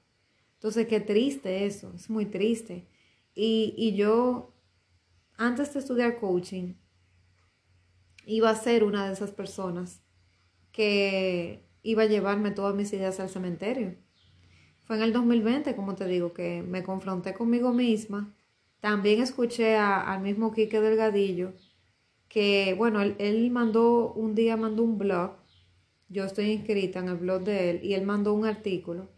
Entonces, 0.55 0.87
qué 0.87 1.01
triste 1.01 1.67
eso, 1.67 1.93
es 1.95 2.09
muy 2.09 2.27
triste. 2.27 2.89
Y, 3.35 3.75
y 3.77 3.97
yo, 3.97 4.55
antes 5.37 5.75
de 5.75 5.81
estudiar 5.81 6.19
coaching, 6.19 6.75
iba 8.25 8.51
a 8.51 8.55
ser 8.55 8.85
una 8.85 9.07
de 9.07 9.13
esas 9.13 9.33
personas 9.33 10.01
que 10.73 11.69
iba 11.83 12.05
a 12.05 12.07
llevarme 12.07 12.53
todas 12.53 12.75
mis 12.75 12.93
ideas 12.93 13.21
al 13.21 13.29
cementerio. 13.29 13.97
Fue 14.81 14.97
en 14.97 15.03
el 15.03 15.13
2020, 15.13 15.75
como 15.77 15.95
te 15.95 16.07
digo, 16.07 16.33
que 16.33 16.63
me 16.63 16.83
confronté 16.83 17.35
conmigo 17.35 17.73
misma. 17.73 18.35
También 18.81 19.23
escuché 19.23 19.77
al 19.77 20.21
mismo 20.21 20.53
Quique 20.53 20.81
Delgadillo, 20.81 21.55
que, 22.29 22.75
bueno, 22.77 23.01
él, 23.03 23.51
mandó, 23.51 24.13
un 24.13 24.35
día 24.35 24.57
mandó 24.57 24.83
un 24.83 24.99
blog, 24.99 25.37
yo 26.09 26.25
estoy 26.25 26.51
inscrita 26.51 26.99
en 27.01 27.09
el 27.09 27.17
blog 27.17 27.43
de 27.45 27.71
él, 27.71 27.81
y 27.83 27.95
él 27.95 28.05
mandó 28.05 28.35
un 28.35 28.47
artículo. 28.47 29.09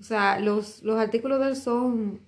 O 0.00 0.02
sea, 0.02 0.40
los, 0.40 0.82
los 0.82 0.98
artículos 0.98 1.40
de 1.40 1.48
él 1.48 1.56
son, 1.56 2.20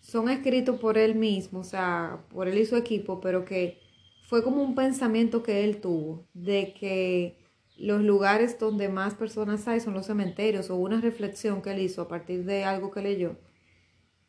son 0.00 0.28
escritos 0.28 0.78
por 0.80 0.98
él 0.98 1.14
mismo, 1.14 1.60
o 1.60 1.64
sea, 1.64 2.24
por 2.30 2.48
él 2.48 2.58
y 2.58 2.66
su 2.66 2.76
equipo, 2.76 3.20
pero 3.20 3.44
que 3.44 3.80
fue 4.28 4.44
como 4.44 4.62
un 4.62 4.74
pensamiento 4.74 5.42
que 5.42 5.64
él 5.64 5.80
tuvo, 5.80 6.28
de 6.34 6.72
que 6.72 7.36
los 7.76 8.02
lugares 8.02 8.58
donde 8.58 8.88
más 8.88 9.14
personas 9.14 9.66
hay 9.66 9.80
son 9.80 9.94
los 9.94 10.06
cementerios 10.06 10.70
o 10.70 10.76
una 10.76 11.00
reflexión 11.00 11.62
que 11.62 11.72
él 11.72 11.80
hizo 11.80 12.02
a 12.02 12.08
partir 12.08 12.44
de 12.44 12.64
algo 12.64 12.90
que 12.90 13.02
leyó. 13.02 13.36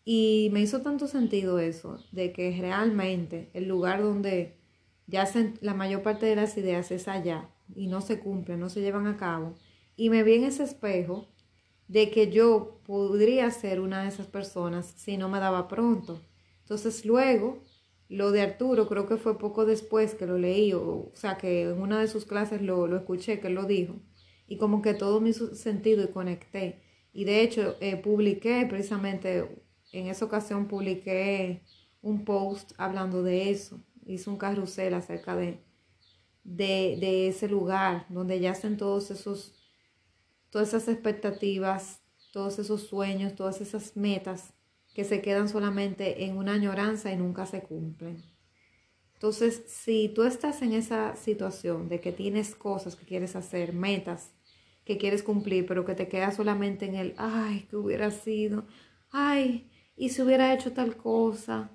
Y 0.04 0.50
me 0.52 0.62
hizo 0.62 0.82
tanto 0.82 1.08
sentido 1.08 1.60
eso, 1.60 2.04
de 2.12 2.34
que 2.34 2.56
realmente 2.60 3.50
el 3.54 3.68
lugar 3.68 4.02
donde 4.02 4.58
ya 5.08 5.30
la 5.62 5.74
mayor 5.74 6.02
parte 6.02 6.26
de 6.26 6.36
las 6.36 6.58
ideas 6.58 6.92
es 6.92 7.08
allá 7.08 7.50
y 7.76 7.88
no 7.88 8.02
se 8.02 8.20
cumplen, 8.20 8.60
no 8.60 8.70
se 8.70 8.82
llevan 8.82 9.08
a 9.08 9.18
cabo. 9.18 9.56
Y 9.96 10.10
me 10.10 10.24
vi 10.24 10.36
en 10.36 10.46
ese 10.46 10.64
espejo 10.64 11.28
de 11.88 12.10
que 12.10 12.32
yo 12.32 12.80
podría 12.86 13.52
ser 13.52 13.80
una 13.82 14.04
de 14.04 14.10
esas 14.10 14.28
personas 14.28 14.94
si 14.96 15.18
no 15.18 15.30
me 15.30 15.40
daba 15.40 15.68
pronto. 15.68 16.22
Entonces 16.62 17.06
luego 17.06 17.62
lo 18.12 18.32
de 18.32 18.42
Arturo 18.42 18.88
creo 18.88 19.08
que 19.08 19.18
fue 19.18 19.38
poco 19.38 19.66
después 19.66 20.16
que 20.16 20.26
lo 20.26 20.38
leí, 20.38 20.74
o, 20.74 21.12
sea, 21.14 21.38
que 21.38 21.64
en 21.64 21.82
una 21.82 22.00
de 22.02 22.08
sus 22.10 22.26
clases 22.26 22.62
lo, 22.62 22.86
lo, 22.88 22.98
escuché, 22.98 23.40
que 23.40 23.48
él 23.48 23.56
lo 23.56 23.64
dijo, 23.64 23.96
y 24.48 24.58
como 24.58 24.82
que 24.82 24.94
todo 24.94 25.22
me 25.22 25.30
hizo 25.30 25.56
sentido 25.56 26.04
y 26.04 26.08
conecté. 26.08 26.82
Y 27.14 27.24
de 27.24 27.42
hecho, 27.42 27.78
eh, 27.80 27.96
publiqué 27.96 28.66
precisamente, 28.70 29.64
en 29.92 30.08
esa 30.08 30.26
ocasión 30.26 30.68
publiqué 30.68 31.62
un 32.02 32.26
post 32.26 32.74
hablando 32.78 33.24
de 33.24 33.52
eso, 33.52 33.80
hice 34.06 34.30
un 34.30 34.38
carrusel 34.38 34.94
acerca 34.94 35.36
de, 35.36 35.64
de, 36.44 36.98
de 37.00 37.28
ese 37.28 37.48
lugar 37.48 38.06
donde 38.10 38.40
yacen 38.40 38.78
todos 38.78 39.12
esos, 39.12 39.54
todas 40.50 40.70
esas 40.70 40.88
expectativas, 40.88 42.02
todos 42.32 42.60
esos 42.60 42.88
sueños, 42.88 43.36
todas 43.36 43.62
esas 43.62 43.96
metas 43.96 44.54
que 44.94 45.04
se 45.04 45.22
quedan 45.22 45.48
solamente 45.48 46.26
en 46.26 46.38
una 46.38 46.54
añoranza 46.54 47.12
y 47.12 47.18
nunca 47.18 47.46
se 47.46 47.62
cumplen. 47.62 48.24
Entonces, 49.14 49.64
si 49.68 50.10
tú 50.10 50.24
estás 50.24 50.62
en 50.62 50.74
esa 50.74 51.16
situación 51.16 51.88
de 51.90 52.02
que 52.02 52.12
tienes 52.12 52.56
cosas 52.56 52.96
que 52.96 53.06
quieres 53.06 53.36
hacer, 53.36 53.72
metas 53.72 54.32
que 54.84 54.98
quieres 54.98 55.22
cumplir, 55.22 55.68
pero 55.68 55.86
que 55.86 55.94
te 55.94 56.08
queda 56.08 56.32
solamente 56.32 56.88
en 56.88 56.96
el, 56.96 57.14
ay, 57.18 57.68
que 57.70 57.76
hubiera 57.76 58.10
sido, 58.10 58.66
ay, 59.12 59.71
y 60.02 60.10
si 60.10 60.24
hubiera 60.24 60.52
hecho 60.52 60.74
tal 60.74 60.98
cosa, 60.98 61.70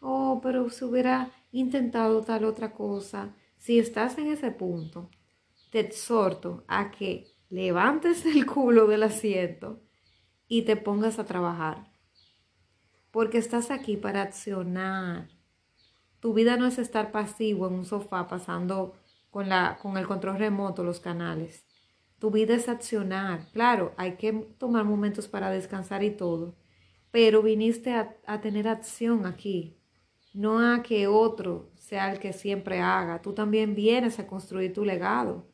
oh, 0.00 0.40
pero 0.42 0.68
si 0.68 0.84
hubiera 0.84 1.32
intentado 1.50 2.20
tal 2.20 2.44
otra 2.44 2.74
cosa, 2.74 3.34
si 3.56 3.78
estás 3.78 4.18
en 4.18 4.26
ese 4.26 4.50
punto, 4.50 5.08
te 5.70 5.80
exhorto 5.80 6.62
a 6.68 6.90
que 6.90 7.28
levantes 7.48 8.26
el 8.36 8.44
culo 8.44 8.86
del 8.86 9.04
asiento 9.04 9.80
y 10.46 10.66
te 10.66 10.76
pongas 10.76 11.18
a 11.18 11.24
trabajar 11.24 11.90
porque 13.12 13.38
estás 13.38 13.70
aquí 13.70 13.96
para 13.96 14.20
accionar. 14.20 15.30
Tu 16.20 16.34
vida 16.34 16.58
no 16.58 16.66
es 16.66 16.76
estar 16.76 17.10
pasivo 17.10 17.66
en 17.66 17.72
un 17.72 17.86
sofá 17.86 18.28
pasando 18.28 18.92
con, 19.30 19.48
la, 19.48 19.78
con 19.80 19.96
el 19.96 20.06
control 20.06 20.36
remoto 20.36 20.84
los 20.84 21.00
canales. 21.00 21.64
Tu 22.18 22.30
vida 22.30 22.56
es 22.56 22.68
accionar. 22.68 23.46
Claro, 23.54 23.94
hay 23.96 24.16
que 24.16 24.34
tomar 24.58 24.84
momentos 24.84 25.28
para 25.28 25.48
descansar 25.48 26.04
y 26.04 26.10
todo, 26.10 26.59
pero 27.10 27.42
viniste 27.42 27.92
a, 27.92 28.40
tener 28.40 28.68
acción 28.68 29.26
aquí, 29.26 29.76
no 30.32 30.58
a 30.60 30.82
que 30.82 31.06
otro 31.06 31.70
sea 31.76 32.12
el 32.12 32.18
que 32.18 32.32
siempre 32.32 32.80
haga. 32.80 33.20
Tú 33.22 33.32
también 33.32 33.74
vienes 33.74 34.18
a 34.18 34.26
construir 34.26 34.72
tu 34.72 34.84
legado 34.84 35.46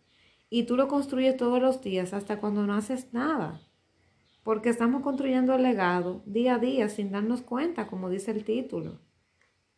y 0.51 0.65
tú 0.65 0.77
lo 0.77 0.89
construyes 0.89 1.37
todos 1.37 1.61
los 1.61 1.81
días 1.83 2.13
hasta 2.13 2.39
cuando 2.39 2.67
no 2.67 2.75
haces 2.75 3.13
nada 3.13 3.61
porque 4.47 4.69
estamos 4.69 5.03
construyendo 5.03 5.57
el 5.57 5.65
legado 5.65 6.23
día 6.25 6.55
a 6.55 6.59
día 6.61 6.89
sin 6.89 7.11
darnos 7.11 7.43
cuenta, 7.43 7.89
como 7.89 8.09
dice 8.09 8.31
el 8.31 8.45
título. 8.45 9.01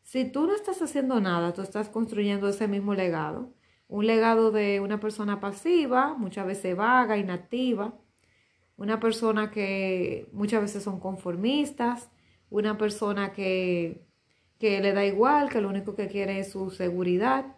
Si 0.02 0.30
tú 0.30 0.46
no 0.46 0.54
estás 0.54 0.82
haciendo 0.82 1.22
nada, 1.22 1.54
tú 1.54 1.62
estás 1.62 1.88
construyendo 1.88 2.50
ese 2.50 2.68
mismo 2.68 2.92
legado. 2.92 3.54
Un 3.88 4.06
legado 4.06 4.50
de 4.50 4.80
una 4.80 5.00
persona 5.00 5.40
pasiva, 5.40 6.12
muchas 6.18 6.46
veces 6.46 6.76
vaga, 6.76 7.16
inactiva. 7.16 7.94
Una 8.78 9.00
persona 9.00 9.50
que 9.50 10.28
muchas 10.32 10.62
veces 10.62 10.84
son 10.84 11.00
conformistas. 11.00 12.08
Una 12.48 12.78
persona 12.78 13.32
que, 13.32 14.06
que 14.58 14.80
le 14.80 14.92
da 14.92 15.04
igual, 15.04 15.50
que 15.50 15.60
lo 15.60 15.68
único 15.68 15.96
que 15.96 16.06
quiere 16.06 16.38
es 16.38 16.52
su 16.52 16.70
seguridad 16.70 17.56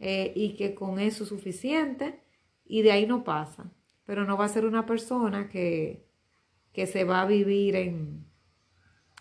eh, 0.00 0.32
y 0.34 0.56
que 0.56 0.74
con 0.74 0.98
eso 0.98 1.22
es 1.22 1.28
suficiente. 1.28 2.20
Y 2.66 2.82
de 2.82 2.90
ahí 2.90 3.06
no 3.06 3.22
pasa. 3.22 3.70
Pero 4.04 4.24
no 4.24 4.36
va 4.36 4.46
a 4.46 4.48
ser 4.48 4.66
una 4.66 4.86
persona 4.86 5.48
que, 5.48 6.04
que 6.72 6.88
se 6.88 7.04
va 7.04 7.22
a 7.22 7.26
vivir 7.26 7.76
en, 7.76 8.26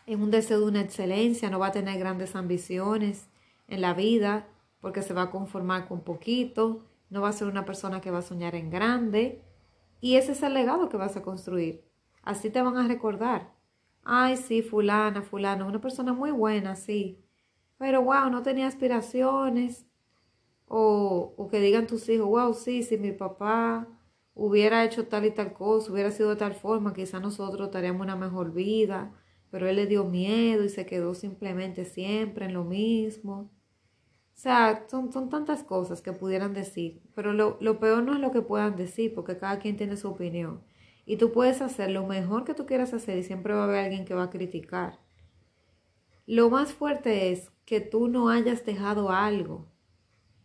en 0.08 0.22
un 0.24 0.32
deseo 0.32 0.60
de 0.60 0.66
una 0.66 0.82
excelencia, 0.82 1.52
no 1.52 1.60
va 1.60 1.68
a 1.68 1.72
tener 1.72 2.00
grandes 2.00 2.36
ambiciones 2.36 3.30
en 3.68 3.82
la 3.82 3.94
vida 3.94 4.48
porque 4.82 5.04
se 5.04 5.14
va 5.14 5.24
a 5.24 5.32
conformar 5.32 5.88
con 5.88 6.02
poquito, 6.02 6.88
no 7.12 7.22
va 7.22 7.30
a 7.30 7.34
ser 7.34 7.48
una 7.48 7.66
persona 7.66 8.02
que 8.02 8.10
va 8.10 8.20
a 8.20 8.24
soñar 8.24 8.56
en 8.56 8.72
grande 8.72 9.44
y 10.01 10.15
ese 10.15 10.34
es 10.34 10.44
el 10.44 10.53
legado 10.53 10.89
que 10.89 10.98
vas 10.98 11.18
a 11.18 11.22
construir. 11.22 11.84
Así 12.24 12.50
te 12.50 12.62
van 12.62 12.77
a 12.77 12.88
recordar. 12.88 13.53
Ay, 14.03 14.38
sí, 14.38 14.62
fulana, 14.62 15.22
fulano, 15.22 15.68
una 15.68 15.82
persona 15.82 16.13
muy 16.13 16.32
buena, 16.32 16.75
sí. 16.75 17.24
Pero 17.77 18.03
wow, 18.03 18.29
no 18.29 18.41
tenía 18.44 18.68
aspiraciones. 18.68 19.86
O, 20.68 21.34
o 21.38 21.48
que 21.50 21.60
digan 21.60 21.88
tus 21.88 22.08
hijos, 22.10 22.27
wow, 22.27 22.53
sí, 22.53 22.84
sí, 22.84 22.98
mi 22.98 23.12
papá 23.12 23.88
hubiera 24.36 24.86
hecho 24.86 25.08
tal 25.08 25.25
y 25.25 25.32
tal 25.32 25.53
cosa, 25.53 25.91
hubiera 25.91 26.12
sido 26.12 26.29
de 26.29 26.36
tal 26.38 26.53
forma, 26.53 26.94
quizá 26.94 27.20
nosotros 27.20 27.68
estaríamos 27.68 28.03
una 28.03 28.15
mejor 28.15 28.53
vida, 28.53 29.13
pero 29.51 29.68
él 29.68 29.75
le 29.75 29.88
dio 29.88 30.06
miedo 30.06 30.63
y 30.63 30.70
se 30.70 30.86
quedó 30.86 31.13
simplemente 31.13 31.86
siempre 31.86 32.46
en 32.46 32.53
lo 32.53 32.63
mismo. 32.63 33.51
O 34.39 34.41
sea, 34.41 34.86
son, 34.89 35.12
son 35.12 35.27
tantas 35.27 35.65
cosas 35.65 36.01
que 36.01 36.13
pudieran 36.13 36.53
decir, 36.53 37.01
pero 37.13 37.34
lo, 37.34 37.58
lo 37.60 37.77
peor 37.77 38.03
no 38.03 38.13
es 38.13 38.22
lo 38.22 38.31
que 38.31 38.41
puedan 38.41 38.77
decir, 38.77 39.13
porque 39.13 39.38
cada 39.38 39.60
quien 39.60 39.75
tiene 39.75 39.98
su 39.98 40.08
opinión. 40.08 40.62
Y 41.05 41.17
tú 41.17 41.34
puedes 41.34 41.62
hacer 41.62 41.91
lo 41.91 42.08
mejor 42.08 42.46
que 42.46 42.53
tú 42.53 42.65
quieras 42.65 42.93
hacer 42.93 43.17
y 43.17 43.24
siempre 43.24 43.53
va 43.53 43.63
a 43.63 43.63
haber 43.65 43.84
alguien 43.84 44.05
que 44.05 44.13
va 44.13 44.24
a 44.24 44.29
criticar. 44.29 44.98
Lo 46.25 46.50
más 46.50 46.72
fuerte 46.72 47.34
es 47.34 47.51
que 47.65 47.81
tú 47.81 48.08
no 48.08 48.29
hayas 48.29 48.65
dejado 48.65 49.10
algo, 49.10 49.67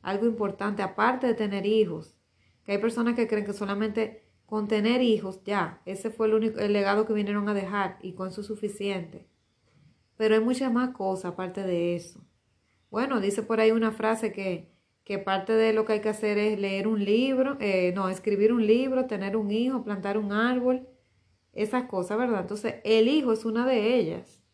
algo 0.02 0.26
importante, 0.26 0.82
aparte 0.82 1.28
de 1.28 1.34
tener 1.34 1.64
hijos, 1.64 2.16
que 2.64 2.72
hay 2.72 2.78
personas 2.78 3.14
que 3.14 3.28
creen 3.28 3.46
que 3.46 3.52
solamente 3.52 4.24
con 4.44 4.66
tener 4.66 5.02
hijos, 5.02 5.40
ya, 5.44 5.80
ese 5.84 6.10
fue 6.10 6.26
el 6.26 6.34
único, 6.34 6.58
el 6.58 6.72
legado 6.72 7.06
que 7.06 7.12
vinieron 7.12 7.48
a 7.48 7.54
dejar 7.54 7.98
y 8.02 8.14
con 8.14 8.26
eso 8.26 8.40
es 8.40 8.48
suficiente. 8.48 9.28
Pero 10.16 10.34
hay 10.34 10.40
muchas 10.40 10.72
más 10.72 10.90
cosas 10.90 11.26
aparte 11.26 11.62
de 11.62 11.94
eso. 11.94 12.20
Bueno, 12.94 13.18
dice 13.20 13.42
por 13.42 13.58
ahí 13.58 13.72
una 13.72 13.90
frase 13.90 14.30
que, 14.32 14.70
que 15.02 15.18
parte 15.18 15.52
de 15.52 15.72
lo 15.72 15.84
que 15.84 15.94
hay 15.94 16.00
que 16.00 16.10
hacer 16.10 16.38
es 16.38 16.60
leer 16.60 16.86
un 16.86 17.04
libro, 17.04 17.56
eh, 17.58 17.90
no, 17.92 18.08
escribir 18.08 18.52
un 18.52 18.64
libro, 18.68 19.06
tener 19.06 19.36
un 19.36 19.50
hijo, 19.50 19.82
plantar 19.82 20.16
un 20.16 20.30
árbol, 20.30 20.86
esas 21.54 21.86
cosas, 21.86 22.18
¿verdad? 22.18 22.42
Entonces, 22.42 22.76
el 22.84 23.08
hijo 23.08 23.32
es 23.32 23.44
una 23.44 23.66
de 23.66 23.96
ellas. 23.96 24.44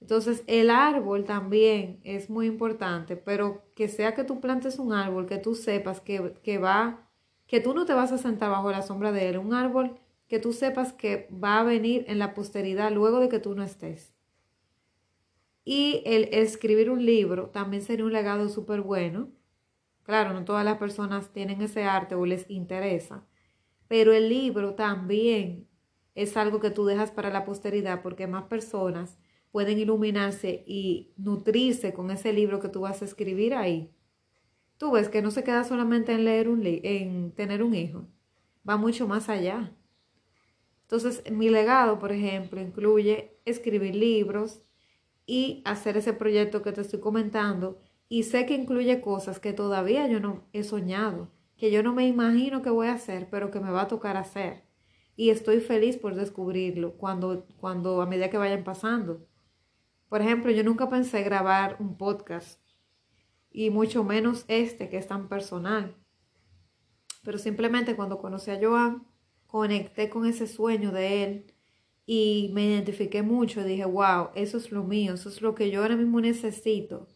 Entonces, 0.00 0.42
el 0.48 0.70
árbol 0.70 1.24
también 1.24 2.00
es 2.02 2.30
muy 2.30 2.48
importante, 2.48 3.16
pero 3.16 3.62
que 3.76 3.86
sea 3.86 4.12
que 4.16 4.24
tú 4.24 4.40
plantes 4.40 4.80
un 4.80 4.92
árbol, 4.92 5.26
que 5.26 5.38
tú 5.38 5.54
sepas 5.54 6.00
que, 6.00 6.34
que 6.42 6.58
va 6.58 7.08
que 7.46 7.60
tú 7.60 7.74
no 7.74 7.86
te 7.86 7.94
vas 7.94 8.10
a 8.10 8.18
sentar 8.18 8.50
bajo 8.50 8.72
la 8.72 8.82
sombra 8.82 9.12
de 9.12 9.28
él, 9.28 9.38
un 9.38 9.54
árbol 9.54 10.00
que 10.26 10.40
tú 10.40 10.52
sepas 10.52 10.92
que 10.92 11.28
va 11.32 11.60
a 11.60 11.62
venir 11.62 12.04
en 12.08 12.18
la 12.18 12.34
posteridad 12.34 12.90
luego 12.90 13.20
de 13.20 13.28
que 13.28 13.38
tú 13.38 13.54
no 13.54 13.62
estés. 13.62 14.11
Y 15.64 16.02
el 16.06 16.28
escribir 16.32 16.90
un 16.90 17.04
libro 17.04 17.50
también 17.50 17.82
sería 17.82 18.04
un 18.04 18.12
legado 18.12 18.48
súper 18.48 18.80
bueno. 18.80 19.30
Claro, 20.02 20.32
no 20.32 20.44
todas 20.44 20.64
las 20.64 20.78
personas 20.78 21.32
tienen 21.32 21.62
ese 21.62 21.84
arte 21.84 22.14
o 22.16 22.26
les 22.26 22.50
interesa, 22.50 23.24
pero 23.86 24.12
el 24.12 24.28
libro 24.28 24.74
también 24.74 25.68
es 26.14 26.36
algo 26.36 26.60
que 26.60 26.70
tú 26.70 26.84
dejas 26.84 27.10
para 27.12 27.30
la 27.30 27.44
posteridad 27.44 28.02
porque 28.02 28.26
más 28.26 28.44
personas 28.44 29.18
pueden 29.52 29.78
iluminarse 29.78 30.64
y 30.66 31.12
nutrirse 31.16 31.92
con 31.92 32.10
ese 32.10 32.32
libro 32.32 32.58
que 32.58 32.68
tú 32.68 32.80
vas 32.80 33.02
a 33.02 33.04
escribir 33.04 33.54
ahí. 33.54 33.94
Tú 34.78 34.92
ves 34.92 35.08
que 35.08 35.22
no 35.22 35.30
se 35.30 35.44
queda 35.44 35.62
solamente 35.62 36.12
en 36.12 36.24
leer 36.24 36.48
un 36.48 36.62
en 36.64 37.32
tener 37.32 37.62
un 37.62 37.74
hijo, 37.74 38.08
va 38.68 38.76
mucho 38.76 39.06
más 39.06 39.28
allá. 39.28 39.72
Entonces, 40.82 41.22
mi 41.30 41.48
legado, 41.48 41.98
por 41.98 42.12
ejemplo, 42.12 42.60
incluye 42.60 43.38
escribir 43.44 43.94
libros 43.94 44.62
y 45.26 45.62
hacer 45.64 45.96
ese 45.96 46.12
proyecto 46.12 46.62
que 46.62 46.72
te 46.72 46.80
estoy 46.80 47.00
comentando 47.00 47.80
y 48.08 48.24
sé 48.24 48.46
que 48.46 48.54
incluye 48.54 49.00
cosas 49.00 49.40
que 49.40 49.52
todavía 49.52 50.06
yo 50.06 50.20
no 50.20 50.44
he 50.52 50.64
soñado, 50.64 51.30
que 51.56 51.70
yo 51.70 51.82
no 51.82 51.94
me 51.94 52.06
imagino 52.06 52.60
que 52.60 52.70
voy 52.70 52.88
a 52.88 52.94
hacer, 52.94 53.28
pero 53.30 53.50
que 53.50 53.60
me 53.60 53.70
va 53.70 53.82
a 53.82 53.88
tocar 53.88 54.16
hacer. 54.16 54.64
Y 55.16 55.30
estoy 55.30 55.60
feliz 55.60 55.96
por 55.96 56.14
descubrirlo 56.14 56.96
cuando, 56.96 57.46
cuando 57.58 58.02
a 58.02 58.06
medida 58.06 58.30
que 58.30 58.38
vayan 58.38 58.64
pasando. 58.64 59.26
Por 60.08 60.20
ejemplo, 60.20 60.50
yo 60.50 60.64
nunca 60.64 60.90
pensé 60.90 61.22
grabar 61.22 61.76
un 61.78 61.96
podcast 61.96 62.60
y 63.50 63.70
mucho 63.70 64.04
menos 64.04 64.44
este 64.48 64.88
que 64.88 64.98
es 64.98 65.06
tan 65.06 65.28
personal. 65.28 65.96
Pero 67.22 67.38
simplemente 67.38 67.94
cuando 67.94 68.18
conocí 68.18 68.50
a 68.50 68.58
Joan, 68.60 69.06
conecté 69.46 70.10
con 70.10 70.26
ese 70.26 70.46
sueño 70.46 70.90
de 70.90 71.24
él 71.24 71.51
y 72.06 72.50
me 72.52 72.66
identifiqué 72.66 73.22
mucho. 73.22 73.64
Dije, 73.64 73.84
wow, 73.84 74.28
eso 74.34 74.58
es 74.58 74.72
lo 74.72 74.84
mío, 74.84 75.14
eso 75.14 75.28
es 75.28 75.42
lo 75.42 75.54
que 75.54 75.70
yo 75.70 75.82
ahora 75.82 75.96
mismo 75.96 76.20
necesito. 76.20 77.08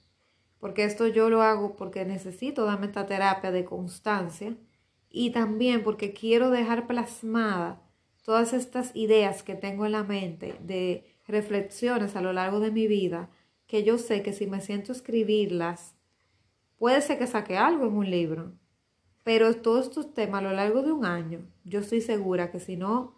Porque 0.58 0.84
esto 0.84 1.06
yo 1.06 1.30
lo 1.30 1.42
hago 1.42 1.76
porque 1.76 2.04
necesito 2.04 2.64
darme 2.64 2.86
esta 2.86 3.06
terapia 3.06 3.50
de 3.50 3.64
constancia 3.64 4.56
y 5.10 5.30
también 5.30 5.82
porque 5.82 6.12
quiero 6.12 6.50
dejar 6.50 6.86
plasmada 6.86 7.82
todas 8.24 8.52
estas 8.52 8.90
ideas 8.94 9.42
que 9.42 9.54
tengo 9.54 9.86
en 9.86 9.92
la 9.92 10.02
mente 10.02 10.56
de 10.60 11.04
reflexiones 11.28 12.16
a 12.16 12.22
lo 12.22 12.32
largo 12.32 12.60
de 12.60 12.70
mi 12.70 12.86
vida 12.86 13.30
que 13.66 13.82
yo 13.82 13.98
sé 13.98 14.22
que 14.22 14.32
si 14.32 14.46
me 14.46 14.60
siento 14.60 14.92
escribirlas, 14.92 15.94
puede 16.78 17.00
ser 17.00 17.18
que 17.18 17.26
saque 17.26 17.56
algo 17.56 17.86
en 17.86 17.94
un 17.94 18.10
libro. 18.10 18.52
Pero 19.24 19.54
todos 19.54 19.88
estos 19.88 20.14
temas 20.14 20.40
a 20.40 20.44
lo 20.44 20.52
largo 20.52 20.82
de 20.82 20.92
un 20.92 21.04
año, 21.04 21.40
yo 21.64 21.80
estoy 21.80 22.00
segura 22.00 22.50
que 22.50 22.60
si 22.60 22.76
no 22.76 23.14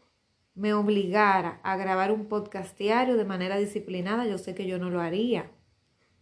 me 0.59 0.75
obligara 0.75 1.61
a 1.63 1.77
grabar 1.77 2.11
un 2.11 2.27
podcast 2.27 2.77
diario 2.77 3.17
de 3.17 3.25
manera 3.25 3.57
disciplinada, 3.59 4.27
yo 4.27 4.39
sé 4.39 4.57
que 4.57 4.67
yo 4.67 4.81
no 4.81 4.91
lo 4.91 5.01
haría. 5.01 5.53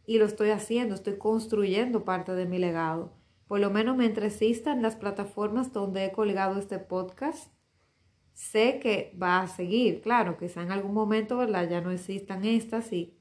Y 0.04 0.18
lo 0.18 0.26
estoy 0.26 0.50
haciendo, 0.50 0.94
estoy 0.94 1.16
construyendo 1.16 2.04
parte 2.04 2.32
de 2.32 2.44
mi 2.44 2.58
legado. 2.58 3.14
Por 3.48 3.60
lo 3.60 3.70
menos 3.70 3.96
mientras 3.96 4.34
existan 4.34 4.82
las 4.82 4.94
plataformas 4.94 5.72
donde 5.72 6.04
he 6.04 6.12
colgado 6.12 6.58
este 6.58 6.78
podcast, 6.78 7.50
sé 8.34 8.78
que 8.78 9.16
va 9.20 9.40
a 9.40 9.48
seguir. 9.48 10.02
Claro, 10.02 10.36
quizá 10.36 10.60
en 10.60 10.70
algún 10.70 10.92
momento, 10.92 11.38
¿verdad? 11.38 11.66
Ya 11.70 11.80
no 11.80 11.90
existan 11.90 12.44
estas 12.44 12.92
y, 12.92 13.18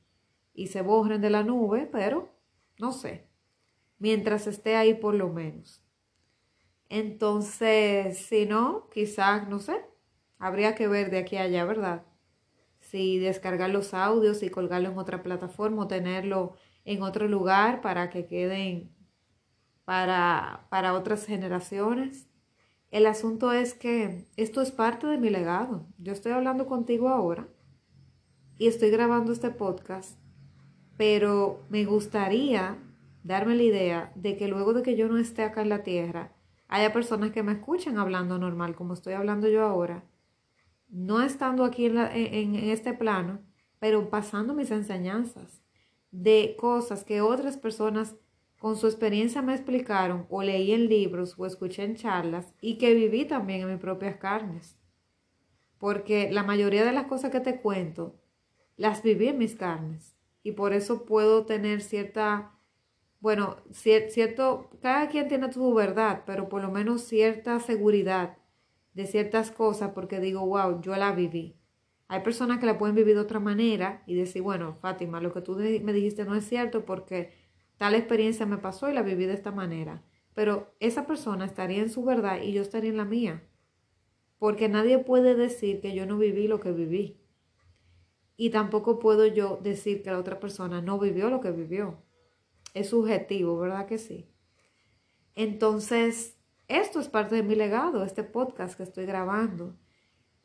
y 0.53 0.67
se 0.67 0.81
borren 0.81 1.22
de 1.22 1.29
la 1.29 1.43
nube, 1.43 1.88
pero 1.89 2.36
no 2.77 2.91
sé. 2.91 3.29
Mientras 4.00 4.48
esté 4.48 4.75
ahí 4.75 4.93
por 4.93 5.15
lo 5.15 5.29
menos. 5.29 5.81
Entonces, 6.89 8.17
si 8.17 8.45
no, 8.45 8.89
quizás, 8.89 9.48
no 9.48 9.60
sé, 9.60 9.77
habría 10.39 10.75
que 10.75 10.87
ver 10.87 11.11
de 11.11 11.19
aquí 11.19 11.37
a 11.37 11.43
allá, 11.43 11.65
¿verdad? 11.65 12.03
Si 12.79 13.19
descargar 13.19 13.69
los 13.69 13.93
audios 13.93 14.43
y 14.43 14.49
colgarlo 14.49 14.89
en 14.89 14.97
otra 14.97 15.23
plataforma 15.23 15.83
o 15.83 15.87
tenerlo 15.87 16.55
en 16.83 17.01
otro 17.01 17.27
lugar 17.27 17.81
para 17.81 18.09
que 18.09 18.25
queden 18.25 18.95
para, 19.85 20.67
para 20.69 20.93
otras 20.93 21.25
generaciones. 21.25 22.27
El 22.91 23.05
asunto 23.05 23.51
es 23.51 23.73
que 23.73 24.27
esto 24.35 24.61
es 24.61 24.71
parte 24.71 25.07
de 25.07 25.17
mi 25.17 25.29
legado. 25.29 25.87
Yo 25.97 26.13
estoy 26.13 26.31
hablando 26.31 26.65
contigo 26.65 27.09
ahora 27.09 27.47
y 28.57 28.67
estoy 28.67 28.89
grabando 28.89 29.31
este 29.31 29.49
podcast, 29.49 30.19
pero 30.97 31.63
me 31.69 31.85
gustaría 31.85 32.77
darme 33.24 33.55
la 33.55 33.63
idea 33.63 34.11
de 34.15 34.37
que 34.37 34.48
luego 34.48 34.74
de 34.74 34.83
que 34.83 34.95
yo 34.95 35.07
no 35.07 35.17
esté 35.17 35.43
acá 35.43 35.61
en 35.61 35.69
la 35.69 35.83
tierra, 35.83 36.31
haya 36.67 36.93
personas 36.93 37.31
que 37.31 37.43
me 37.43 37.53
escuchen 37.53 37.98
hablando 37.98 38.37
normal, 38.37 38.75
como 38.75 38.93
estoy 38.93 39.13
hablando 39.13 39.48
yo 39.48 39.63
ahora, 39.63 40.03
no 40.96 41.22
estando 41.22 41.66
aquí 41.66 41.88
en, 41.88 42.55
este 42.55 42.94
plano, 42.94 43.42
pero 43.79 44.10
pasando 44.10 44.53
mis 44.53 44.72
enseñanzas 44.72 45.62
de 46.10 46.55
cosas 46.58 47.03
que 47.03 47.20
otras 47.20 47.58
personas 47.58 48.16
con 48.60 48.77
su 48.77 48.88
experiencia 48.88 49.42
me 49.42 49.53
explicaron 49.53 50.25
o 50.29 50.42
leí 50.42 50.72
en 50.72 50.88
libros 50.88 51.36
o 51.38 51.46
escuché 51.46 51.84
en 51.84 51.96
charlas 51.98 52.53
y 52.62 52.77
que 52.77 52.94
viví 52.94 53.25
también 53.25 53.62
en 53.62 53.72
mis 53.72 53.79
propias 53.79 54.16
carnes. 54.16 54.77
Porque 55.79 56.31
la 56.31 56.44
mayoría 56.44 56.86
de 56.86 56.94
las 56.94 57.08
cosas 57.08 57.29
que 57.29 57.42
te 57.42 57.60
cuento 57.60 58.16
las 58.77 59.03
viví 59.03 59.27
en 59.27 59.38
mis 59.38 59.55
carnes 59.55 60.16
y 60.44 60.53
por 60.53 60.72
eso 60.72 61.03
puedo 61.03 61.46
tener 61.46 61.81
cierta, 61.81 62.53
bueno, 63.20 63.58
cierto, 63.74 64.70
cada 64.81 65.10
quien 65.10 65.27
tiene 65.27 65.51
su 65.51 65.74
verdad, 65.74 66.24
pero 66.25 66.48
por 66.48 66.62
lo 66.62 66.72
menos 66.72 67.01
cierta 67.01 67.60
seguridad 67.60 68.38
de 68.96 69.05
ciertas 69.05 69.51
cosas 69.51 69.92
porque 69.94 70.20
digo, 70.20 70.44
wow, 70.48 70.81
yo 70.81 70.96
la 70.96 71.12
viví. 71.12 71.55
Hay 72.08 72.22
personas 72.22 72.58
que 72.58 72.66
la 72.66 72.79
pueden 72.79 72.96
vivir 72.96 73.14
de 73.14 73.22
otra 73.22 73.40
manera 73.40 74.01
y 74.08 74.16
decir, 74.16 74.42
bueno, 74.42 74.75
Fátima, 74.81 75.22
lo 75.22 75.31
que 75.31 75.42
tú 75.42 75.55
me 75.55 75.94
dijiste 75.94 76.25
no 76.25 76.34
es 76.34 76.48
cierto 76.48 76.86
porque 76.86 77.46
Tal 77.77 77.94
experiencia 77.94 78.46
me 78.46 78.58
pasó 78.58 78.90
y 78.90 78.94
la 78.94 79.01
viví 79.01 79.25
de 79.25 79.34
esta 79.34 79.51
manera. 79.51 80.03
Pero 80.34 80.74
esa 80.79 81.05
persona 81.05 81.46
estaría 81.46 81.81
en 81.81 81.90
su 81.90 82.03
verdad 82.03 82.42
y 82.42 82.53
yo 82.53 82.62
estaría 82.62 82.90
en 82.90 82.98
la 82.98 83.05
mía. 83.05 83.44
Porque 84.38 84.70
nadie 84.70 85.00
puede 85.00 85.36
decir 85.36 85.81
que 85.81 85.94
yo 85.94 86.05
no 86.05 86.18
viví 86.18 86.48
lo 86.48 86.60
que 86.60 86.72
viví. 86.72 87.22
Y 88.38 88.50
tampoco 88.50 89.00
puedo 89.00 89.25
yo 89.25 89.60
decir 89.62 90.03
que 90.03 90.12
la 90.12 90.20
otra 90.20 90.40
persona 90.40 90.81
no 90.81 91.00
vivió 91.00 91.29
lo 91.29 91.40
que 91.42 91.51
vivió. 91.51 92.01
Es 92.74 92.90
subjetivo, 92.90 93.58
¿verdad 93.58 93.88
que 93.88 93.98
sí? 93.98 94.29
Entonces, 95.36 96.34
esto 96.67 96.99
es 96.99 97.09
parte 97.09 97.35
de 97.35 97.43
mi 97.43 97.55
legado, 97.55 98.03
este 98.03 98.23
podcast 98.23 98.75
que 98.75 98.83
estoy 98.83 99.05
grabando. 99.05 99.75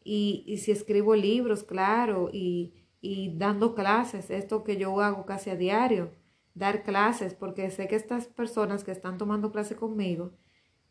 Y, 0.03 0.45
y 0.47 0.59
si 0.59 0.73
escribo 0.73 1.15
libros, 1.15 1.65
claro, 1.65 2.31
y, 2.33 2.75
y 3.01 3.37
dando 3.37 3.75
clases, 3.75 4.31
esto 4.31 4.65
que 4.65 4.77
yo 4.77 5.01
hago 5.01 5.27
casi 5.27 5.51
a 5.51 5.57
diario 5.57 6.11
dar 6.55 6.83
clases, 6.83 7.35
porque 7.35 7.71
sé 7.71 7.89
que 7.89 7.97
estas 7.97 8.27
personas 8.27 8.85
que 8.85 8.93
están 8.93 9.19
tomando 9.19 9.53
clase 9.53 9.77
conmigo, 9.77 10.33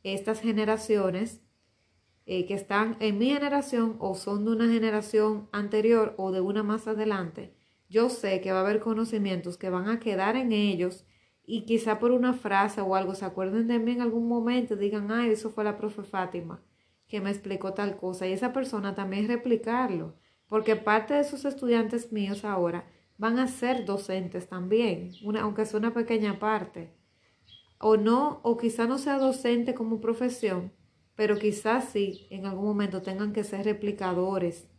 estas 0.04 0.42
generaciones 0.42 1.42
eh, 2.26 2.46
que 2.46 2.54
están 2.54 2.98
en 3.00 3.18
mi 3.18 3.30
generación 3.30 3.96
o 4.00 4.16
son 4.16 4.46
de 4.46 4.52
una 4.52 4.68
generación 4.68 5.50
anterior 5.52 6.16
o 6.18 6.32
de 6.32 6.42
una 6.42 6.64
más 6.64 6.88
adelante, 6.88 7.54
yo 7.90 8.10
sé 8.10 8.40
que 8.42 8.52
va 8.52 8.60
a 8.60 8.62
haber 8.62 8.80
conocimientos 8.80 9.58
que 9.58 9.70
van 9.70 9.90
a 9.90 10.00
quedar 10.00 10.36
en 10.36 10.52
ellos 10.52 11.06
y 11.50 11.64
quizá 11.64 11.98
por 11.98 12.12
una 12.12 12.34
frase 12.34 12.80
o 12.80 12.96
algo 12.96 13.16
se 13.16 13.26
acuerden 13.26 13.68
de 13.68 13.80
mí 13.80 13.94
en 13.94 14.02
algún 14.02 14.28
momento 14.28 14.76
digan, 14.76 15.12
ay, 15.12 15.32
eso 15.32 15.50
fue 15.50 15.64
la 15.64 15.78
profe 15.78 16.04
Fátima 16.04 16.62
que 17.08 17.22
me 17.22 17.32
explicó 17.32 17.74
tal 17.74 17.98
cosa 17.98 18.28
y 18.28 18.34
esa 18.34 18.54
persona 18.54 18.94
también 18.94 19.28
replicarlo, 19.28 20.14
porque 20.48 20.76
parte 20.76 21.16
de 21.16 21.24
sus 21.24 21.44
estudiantes 21.44 22.12
míos 22.12 22.46
ahora 22.46 22.88
van 23.18 23.40
a 23.40 23.48
ser 23.48 23.84
docentes 23.84 24.48
también, 24.48 25.14
una, 25.24 25.42
aunque 25.42 25.66
sea 25.66 25.80
una 25.80 25.94
pequeña 25.94 26.38
parte. 26.38 26.94
O 27.80 27.98
no, 27.98 28.42
o 28.44 28.58
quizá 28.58 28.86
no 28.86 29.00
sea 29.00 29.18
docente 29.18 29.74
como 29.74 30.00
profesión, 30.00 30.72
pero 31.16 31.36
quizás 31.38 31.86
sí 31.86 32.28
en 32.30 32.46
algún 32.46 32.66
momento 32.66 33.02
tengan 33.02 33.34
que 33.34 33.44
ser 33.44 33.66
replicadores 33.66 34.70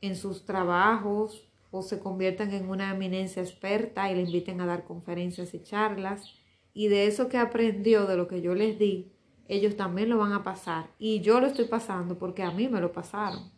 en 0.00 0.14
sus 0.14 0.44
trabajos 0.44 1.49
o 1.70 1.82
se 1.82 2.00
conviertan 2.00 2.52
en 2.52 2.68
una 2.68 2.90
eminencia 2.92 3.42
experta 3.42 4.10
y 4.10 4.14
le 4.14 4.22
inviten 4.22 4.60
a 4.60 4.66
dar 4.66 4.84
conferencias 4.84 5.54
y 5.54 5.62
charlas. 5.62 6.24
Y 6.72 6.88
de 6.88 7.06
eso 7.06 7.28
que 7.28 7.38
aprendió, 7.38 8.06
de 8.06 8.16
lo 8.16 8.28
que 8.28 8.42
yo 8.42 8.54
les 8.54 8.78
di, 8.78 9.12
ellos 9.48 9.76
también 9.76 10.08
lo 10.08 10.18
van 10.18 10.32
a 10.32 10.42
pasar. 10.42 10.90
Y 10.98 11.20
yo 11.20 11.40
lo 11.40 11.46
estoy 11.46 11.66
pasando 11.66 12.18
porque 12.18 12.42
a 12.42 12.50
mí 12.50 12.68
me 12.68 12.80
lo 12.80 12.92
pasaron. 12.92 13.50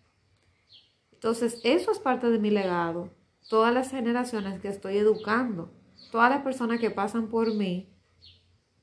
Entonces, 1.13 1.61
eso 1.65 1.93
es 1.93 1.99
parte 1.99 2.31
de 2.31 2.39
mi 2.39 2.51
legado 2.51 3.11
todas 3.49 3.75
las 3.75 3.91
generaciones 3.91 4.61
que 4.61 4.69
estoy 4.69 4.97
educando, 4.97 5.71
todas 6.11 6.31
las 6.31 6.43
personas 6.43 6.81
que 6.81 6.91
pasan 6.91 7.29
por 7.29 7.55
mí, 7.55 7.89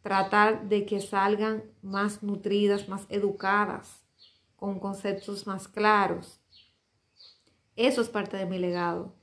tratar 0.01 0.69
de 0.69 0.85
que 0.85 1.01
salgan 1.01 1.63
más 1.81 2.23
nutridas, 2.23 2.87
más 2.87 3.05
educadas, 3.09 4.03
con 4.55 4.79
conceptos 4.79 5.47
más 5.47 5.67
claros. 5.67 6.39
Eso 7.75 8.01
es 8.01 8.09
parte 8.09 8.37
de 8.37 8.45
mi 8.45 8.59
legado. 8.59 9.13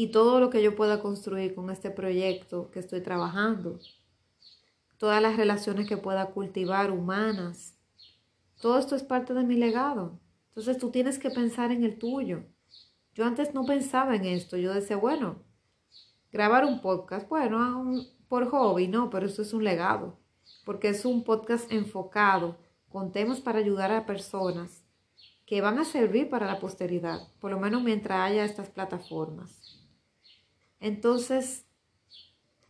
Y 0.00 0.06
todo 0.12 0.40
lo 0.40 0.48
que 0.48 0.62
yo 0.62 0.74
pueda 0.74 1.02
construir 1.02 1.54
con 1.54 1.68
este 1.68 1.90
proyecto 1.90 2.70
que 2.70 2.78
estoy 2.78 3.02
trabajando, 3.02 3.78
todas 4.96 5.20
las 5.20 5.36
relaciones 5.36 5.86
que 5.86 5.98
pueda 5.98 6.30
cultivar 6.30 6.90
humanas, 6.90 7.76
todo 8.62 8.78
esto 8.78 8.96
es 8.96 9.02
parte 9.02 9.34
de 9.34 9.44
mi 9.44 9.56
legado. 9.56 10.18
Entonces 10.48 10.78
tú 10.78 10.90
tienes 10.90 11.18
que 11.18 11.28
pensar 11.28 11.70
en 11.70 11.84
el 11.84 11.98
tuyo. 11.98 12.44
Yo 13.12 13.26
antes 13.26 13.52
no 13.52 13.66
pensaba 13.66 14.16
en 14.16 14.24
esto, 14.24 14.56
yo 14.56 14.72
decía, 14.72 14.96
bueno, 14.96 15.42
grabar 16.32 16.64
un 16.64 16.80
podcast, 16.80 17.28
bueno, 17.28 17.84
por 18.26 18.48
hobby, 18.48 18.88
no, 18.88 19.10
pero 19.10 19.26
eso 19.26 19.42
es 19.42 19.52
un 19.52 19.64
legado, 19.64 20.18
porque 20.64 20.88
es 20.88 21.04
un 21.04 21.24
podcast 21.24 21.70
enfocado 21.70 22.56
con 22.88 23.12
temas 23.12 23.40
para 23.40 23.58
ayudar 23.58 23.92
a 23.92 24.06
personas 24.06 24.82
que 25.44 25.60
van 25.60 25.78
a 25.78 25.84
servir 25.84 26.30
para 26.30 26.46
la 26.46 26.58
posteridad, 26.58 27.28
por 27.38 27.50
lo 27.50 27.60
menos 27.60 27.82
mientras 27.82 28.30
haya 28.30 28.46
estas 28.46 28.70
plataformas. 28.70 29.79
Entonces, 30.80 31.66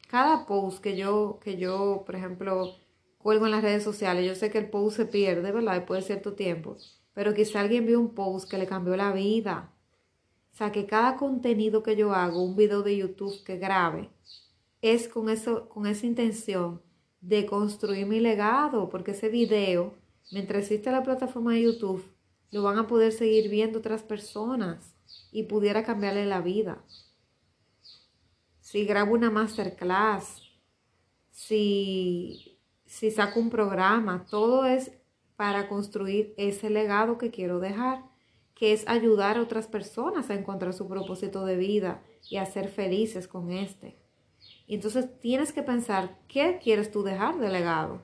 cada 0.08 0.46
post 0.46 0.82
que 0.82 0.96
yo, 0.96 1.38
que 1.42 1.56
yo, 1.56 2.02
por 2.04 2.16
ejemplo, 2.16 2.74
cuelgo 3.18 3.46
en 3.46 3.52
las 3.52 3.62
redes 3.62 3.84
sociales, 3.84 4.26
yo 4.26 4.34
sé 4.34 4.50
que 4.50 4.58
el 4.58 4.68
post 4.70 4.96
se 4.96 5.06
pierde, 5.06 5.52
¿verdad? 5.52 5.74
Después 5.74 6.00
de 6.00 6.06
cierto 6.06 6.34
tiempo, 6.34 6.76
pero 7.14 7.34
quizá 7.34 7.60
alguien 7.60 7.86
vio 7.86 8.00
un 8.00 8.14
post 8.14 8.50
que 8.50 8.58
le 8.58 8.66
cambió 8.66 8.96
la 8.96 9.12
vida. 9.12 9.72
O 10.52 10.56
sea, 10.56 10.72
que 10.72 10.86
cada 10.86 11.16
contenido 11.16 11.82
que 11.82 11.96
yo 11.96 12.12
hago, 12.12 12.42
un 12.42 12.56
video 12.56 12.82
de 12.82 12.96
YouTube 12.96 13.44
que 13.44 13.56
grabe, 13.56 14.10
es 14.82 15.08
con, 15.08 15.28
eso, 15.28 15.68
con 15.68 15.86
esa 15.86 16.06
intención 16.06 16.82
de 17.20 17.46
construir 17.46 18.06
mi 18.06 18.18
legado, 18.20 18.88
porque 18.88 19.12
ese 19.12 19.28
video, 19.28 19.94
mientras 20.32 20.64
existe 20.64 20.90
la 20.90 21.02
plataforma 21.02 21.54
de 21.54 21.62
YouTube, 21.62 22.02
lo 22.50 22.62
van 22.62 22.78
a 22.78 22.86
poder 22.86 23.12
seguir 23.12 23.48
viendo 23.48 23.78
otras 23.78 24.02
personas 24.02 24.96
y 25.30 25.44
pudiera 25.44 25.84
cambiarle 25.84 26.26
la 26.26 26.40
vida. 26.40 26.82
Si 28.70 28.84
grabo 28.84 29.14
una 29.14 29.32
masterclass, 29.32 30.42
si, 31.32 32.56
si 32.86 33.10
saco 33.10 33.40
un 33.40 33.50
programa, 33.50 34.26
todo 34.30 34.64
es 34.64 34.92
para 35.34 35.66
construir 35.66 36.34
ese 36.36 36.70
legado 36.70 37.18
que 37.18 37.32
quiero 37.32 37.58
dejar, 37.58 38.04
que 38.54 38.72
es 38.72 38.86
ayudar 38.86 39.38
a 39.38 39.42
otras 39.42 39.66
personas 39.66 40.30
a 40.30 40.34
encontrar 40.34 40.72
su 40.72 40.86
propósito 40.86 41.44
de 41.44 41.56
vida 41.56 42.00
y 42.28 42.36
a 42.36 42.46
ser 42.46 42.68
felices 42.68 43.26
con 43.26 43.50
este. 43.50 43.98
Y 44.68 44.76
entonces 44.76 45.18
tienes 45.18 45.52
que 45.52 45.64
pensar, 45.64 46.20
¿qué 46.28 46.60
quieres 46.62 46.92
tú 46.92 47.02
dejar 47.02 47.40
de 47.40 47.48
legado? 47.48 48.00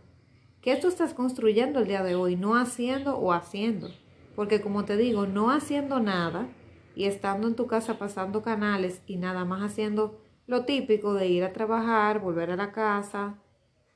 ¿Qué 0.62 0.74
tú 0.74 0.88
estás 0.88 1.14
construyendo 1.14 1.78
el 1.78 1.86
día 1.86 2.02
de 2.02 2.16
hoy? 2.16 2.34
No 2.34 2.56
haciendo 2.56 3.16
o 3.16 3.32
haciendo. 3.32 3.90
Porque 4.34 4.60
como 4.60 4.84
te 4.84 4.96
digo, 4.96 5.28
no 5.28 5.52
haciendo 5.52 6.00
nada 6.00 6.48
y 6.96 7.04
estando 7.04 7.46
en 7.46 7.54
tu 7.54 7.68
casa 7.68 8.00
pasando 8.00 8.42
canales 8.42 9.00
y 9.06 9.16
nada 9.18 9.44
más 9.44 9.62
haciendo 9.62 10.25
lo 10.46 10.64
típico 10.64 11.14
de 11.14 11.28
ir 11.28 11.44
a 11.44 11.52
trabajar, 11.52 12.20
volver 12.20 12.50
a 12.50 12.56
la 12.56 12.72
casa, 12.72 13.38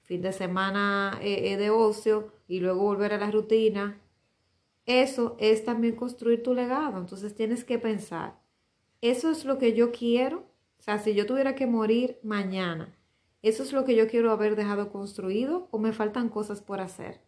fin 0.02 0.22
de 0.22 0.32
semana 0.32 1.18
eh, 1.22 1.52
eh, 1.52 1.56
de 1.56 1.70
ocio 1.70 2.32
y 2.48 2.60
luego 2.60 2.82
volver 2.82 3.12
a 3.12 3.18
la 3.18 3.30
rutina, 3.30 4.00
eso 4.86 5.36
es 5.38 5.64
también 5.64 5.94
construir 5.94 6.42
tu 6.42 6.54
legado. 6.54 6.98
Entonces 6.98 7.34
tienes 7.34 7.64
que 7.64 7.78
pensar, 7.78 8.40
¿eso 9.00 9.30
es 9.30 9.44
lo 9.44 9.58
que 9.58 9.74
yo 9.74 9.92
quiero? 9.92 10.50
O 10.78 10.82
sea, 10.82 10.98
si 10.98 11.14
yo 11.14 11.26
tuviera 11.26 11.54
que 11.54 11.66
morir 11.66 12.18
mañana, 12.22 12.96
¿eso 13.42 13.62
es 13.62 13.72
lo 13.72 13.84
que 13.84 13.94
yo 13.94 14.08
quiero 14.08 14.32
haber 14.32 14.56
dejado 14.56 14.90
construido 14.90 15.68
o 15.70 15.78
me 15.78 15.92
faltan 15.92 16.28
cosas 16.28 16.60
por 16.60 16.80
hacer? 16.80 17.20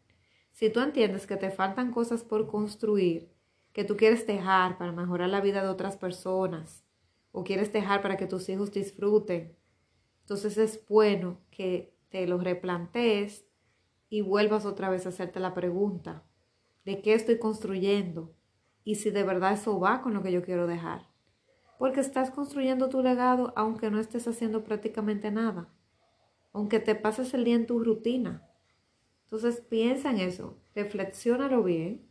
Si 0.51 0.71
tú 0.71 0.81
entiendes 0.81 1.27
que 1.27 1.37
te 1.37 1.51
faltan 1.51 1.93
cosas 1.93 2.25
por 2.25 2.49
construir, 2.49 3.31
que 3.73 3.85
tú 3.85 3.97
quieres 3.97 4.27
dejar 4.27 4.77
para 4.77 4.93
mejorar 4.93 5.29
la 5.29 5.41
vida 5.41 5.63
de 5.63 5.69
otras 5.69 5.97
personas, 5.97 6.82
o 7.33 7.45
quieres 7.45 7.73
dejar 7.73 8.03
para 8.03 8.17
que 8.17 8.27
tus 8.27 8.49
hijos 8.49 8.71
disfruten, 8.71 9.57
entonces 10.21 10.57
es 10.57 10.87
bueno 10.87 11.41
que 11.51 11.97
te 12.09 12.27
lo 12.27 12.39
replantees 12.39 13.47
y 14.09 14.21
vuelvas 14.21 14.67
otra 14.67 14.91
vez 14.91 15.07
a 15.07 15.09
hacerte 15.09 15.41
la 15.41 15.55
pregunta 15.55 16.23
de 16.85 17.01
qué 17.01 17.15
estoy 17.15 17.39
construyendo 17.39 18.35
y 18.85 18.97
si 18.97 19.11
de 19.11 19.23
verdad 19.23 19.55
eso 19.55 19.79
va 19.81 20.03
con 20.03 20.15
lo 20.15 20.23
que 20.23 20.33
yo 20.33 20.43
quiero 20.43 20.67
dejar. 20.67 21.09
Porque 21.79 22.01
estás 22.01 22.31
construyendo 22.31 22.89
tu 22.89 23.03
legado 23.03 23.53
aunque 23.57 23.91
no 23.91 23.99
estés 23.99 24.29
haciendo 24.29 24.65
prácticamente 24.65 25.31
nada, 25.31 25.73
aunque 26.53 26.79
te 26.79 26.95
pases 26.95 27.35
el 27.35 27.45
día 27.45 27.57
en 27.57 27.67
tu 27.67 27.83
rutina. 27.83 28.49
Entonces 29.25 29.61
piensa 29.61 30.11
en 30.11 30.21
eso, 30.21 30.59
reflexiónalo 30.75 31.63
bien, 31.63 32.07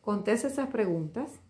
contesta 0.00 0.48
esas 0.48 0.68
preguntas. 0.70 1.40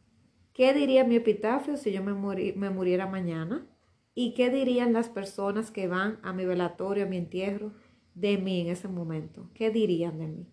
¿Qué 0.61 0.75
diría 0.75 1.05
mi 1.05 1.16
epitafio 1.16 1.79
si 1.79 1.90
yo 1.90 2.03
me, 2.05 2.12
muriera 2.12 3.07
mañana? 3.07 3.66
¿Y 4.14 4.35
qué 4.35 4.51
dirían 4.51 4.92
las 4.92 5.09
personas 5.09 5.70
que 5.70 5.88
van 5.88 6.18
a 6.23 6.35
mi 6.35 6.44
velatorio, 6.44 7.05
a 7.05 7.09
mi 7.09 7.16
entierro, 7.16 7.73
de 8.14 8.37
mí 8.37 8.61
en 8.61 8.66
ese 8.66 8.87
momento? 8.87 9.49
¿Qué 9.55 9.70
dirían 9.70 10.18
de 10.18 10.27
mí? 10.27 10.53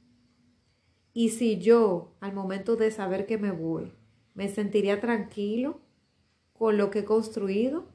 Y 1.12 1.32
si 1.32 1.60
yo, 1.60 2.16
al 2.22 2.34
momento 2.34 2.78
de 2.78 2.90
saber 2.90 3.26
que 3.26 3.38
me 3.38 3.52
voy, 3.52 3.92
me 4.34 4.48
sentiría 4.48 5.02
tranquilo 5.02 5.82
con 6.54 6.78
lo 6.78 6.90
que 6.90 7.00
he 7.00 7.04
construido 7.04 7.92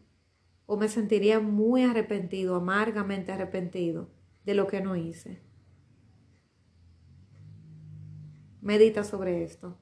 o 0.66 0.76
me 0.76 0.88
sentiría 0.88 1.40
muy 1.40 1.82
arrepentido, 1.84 2.56
amargamente 2.56 3.32
arrepentido 3.32 4.10
de 4.44 4.52
lo 4.52 4.66
que 4.66 4.82
no 4.82 4.96
hice. 4.96 5.40
Medita 8.60 9.02
sobre 9.02 9.44
esto. 9.44 9.81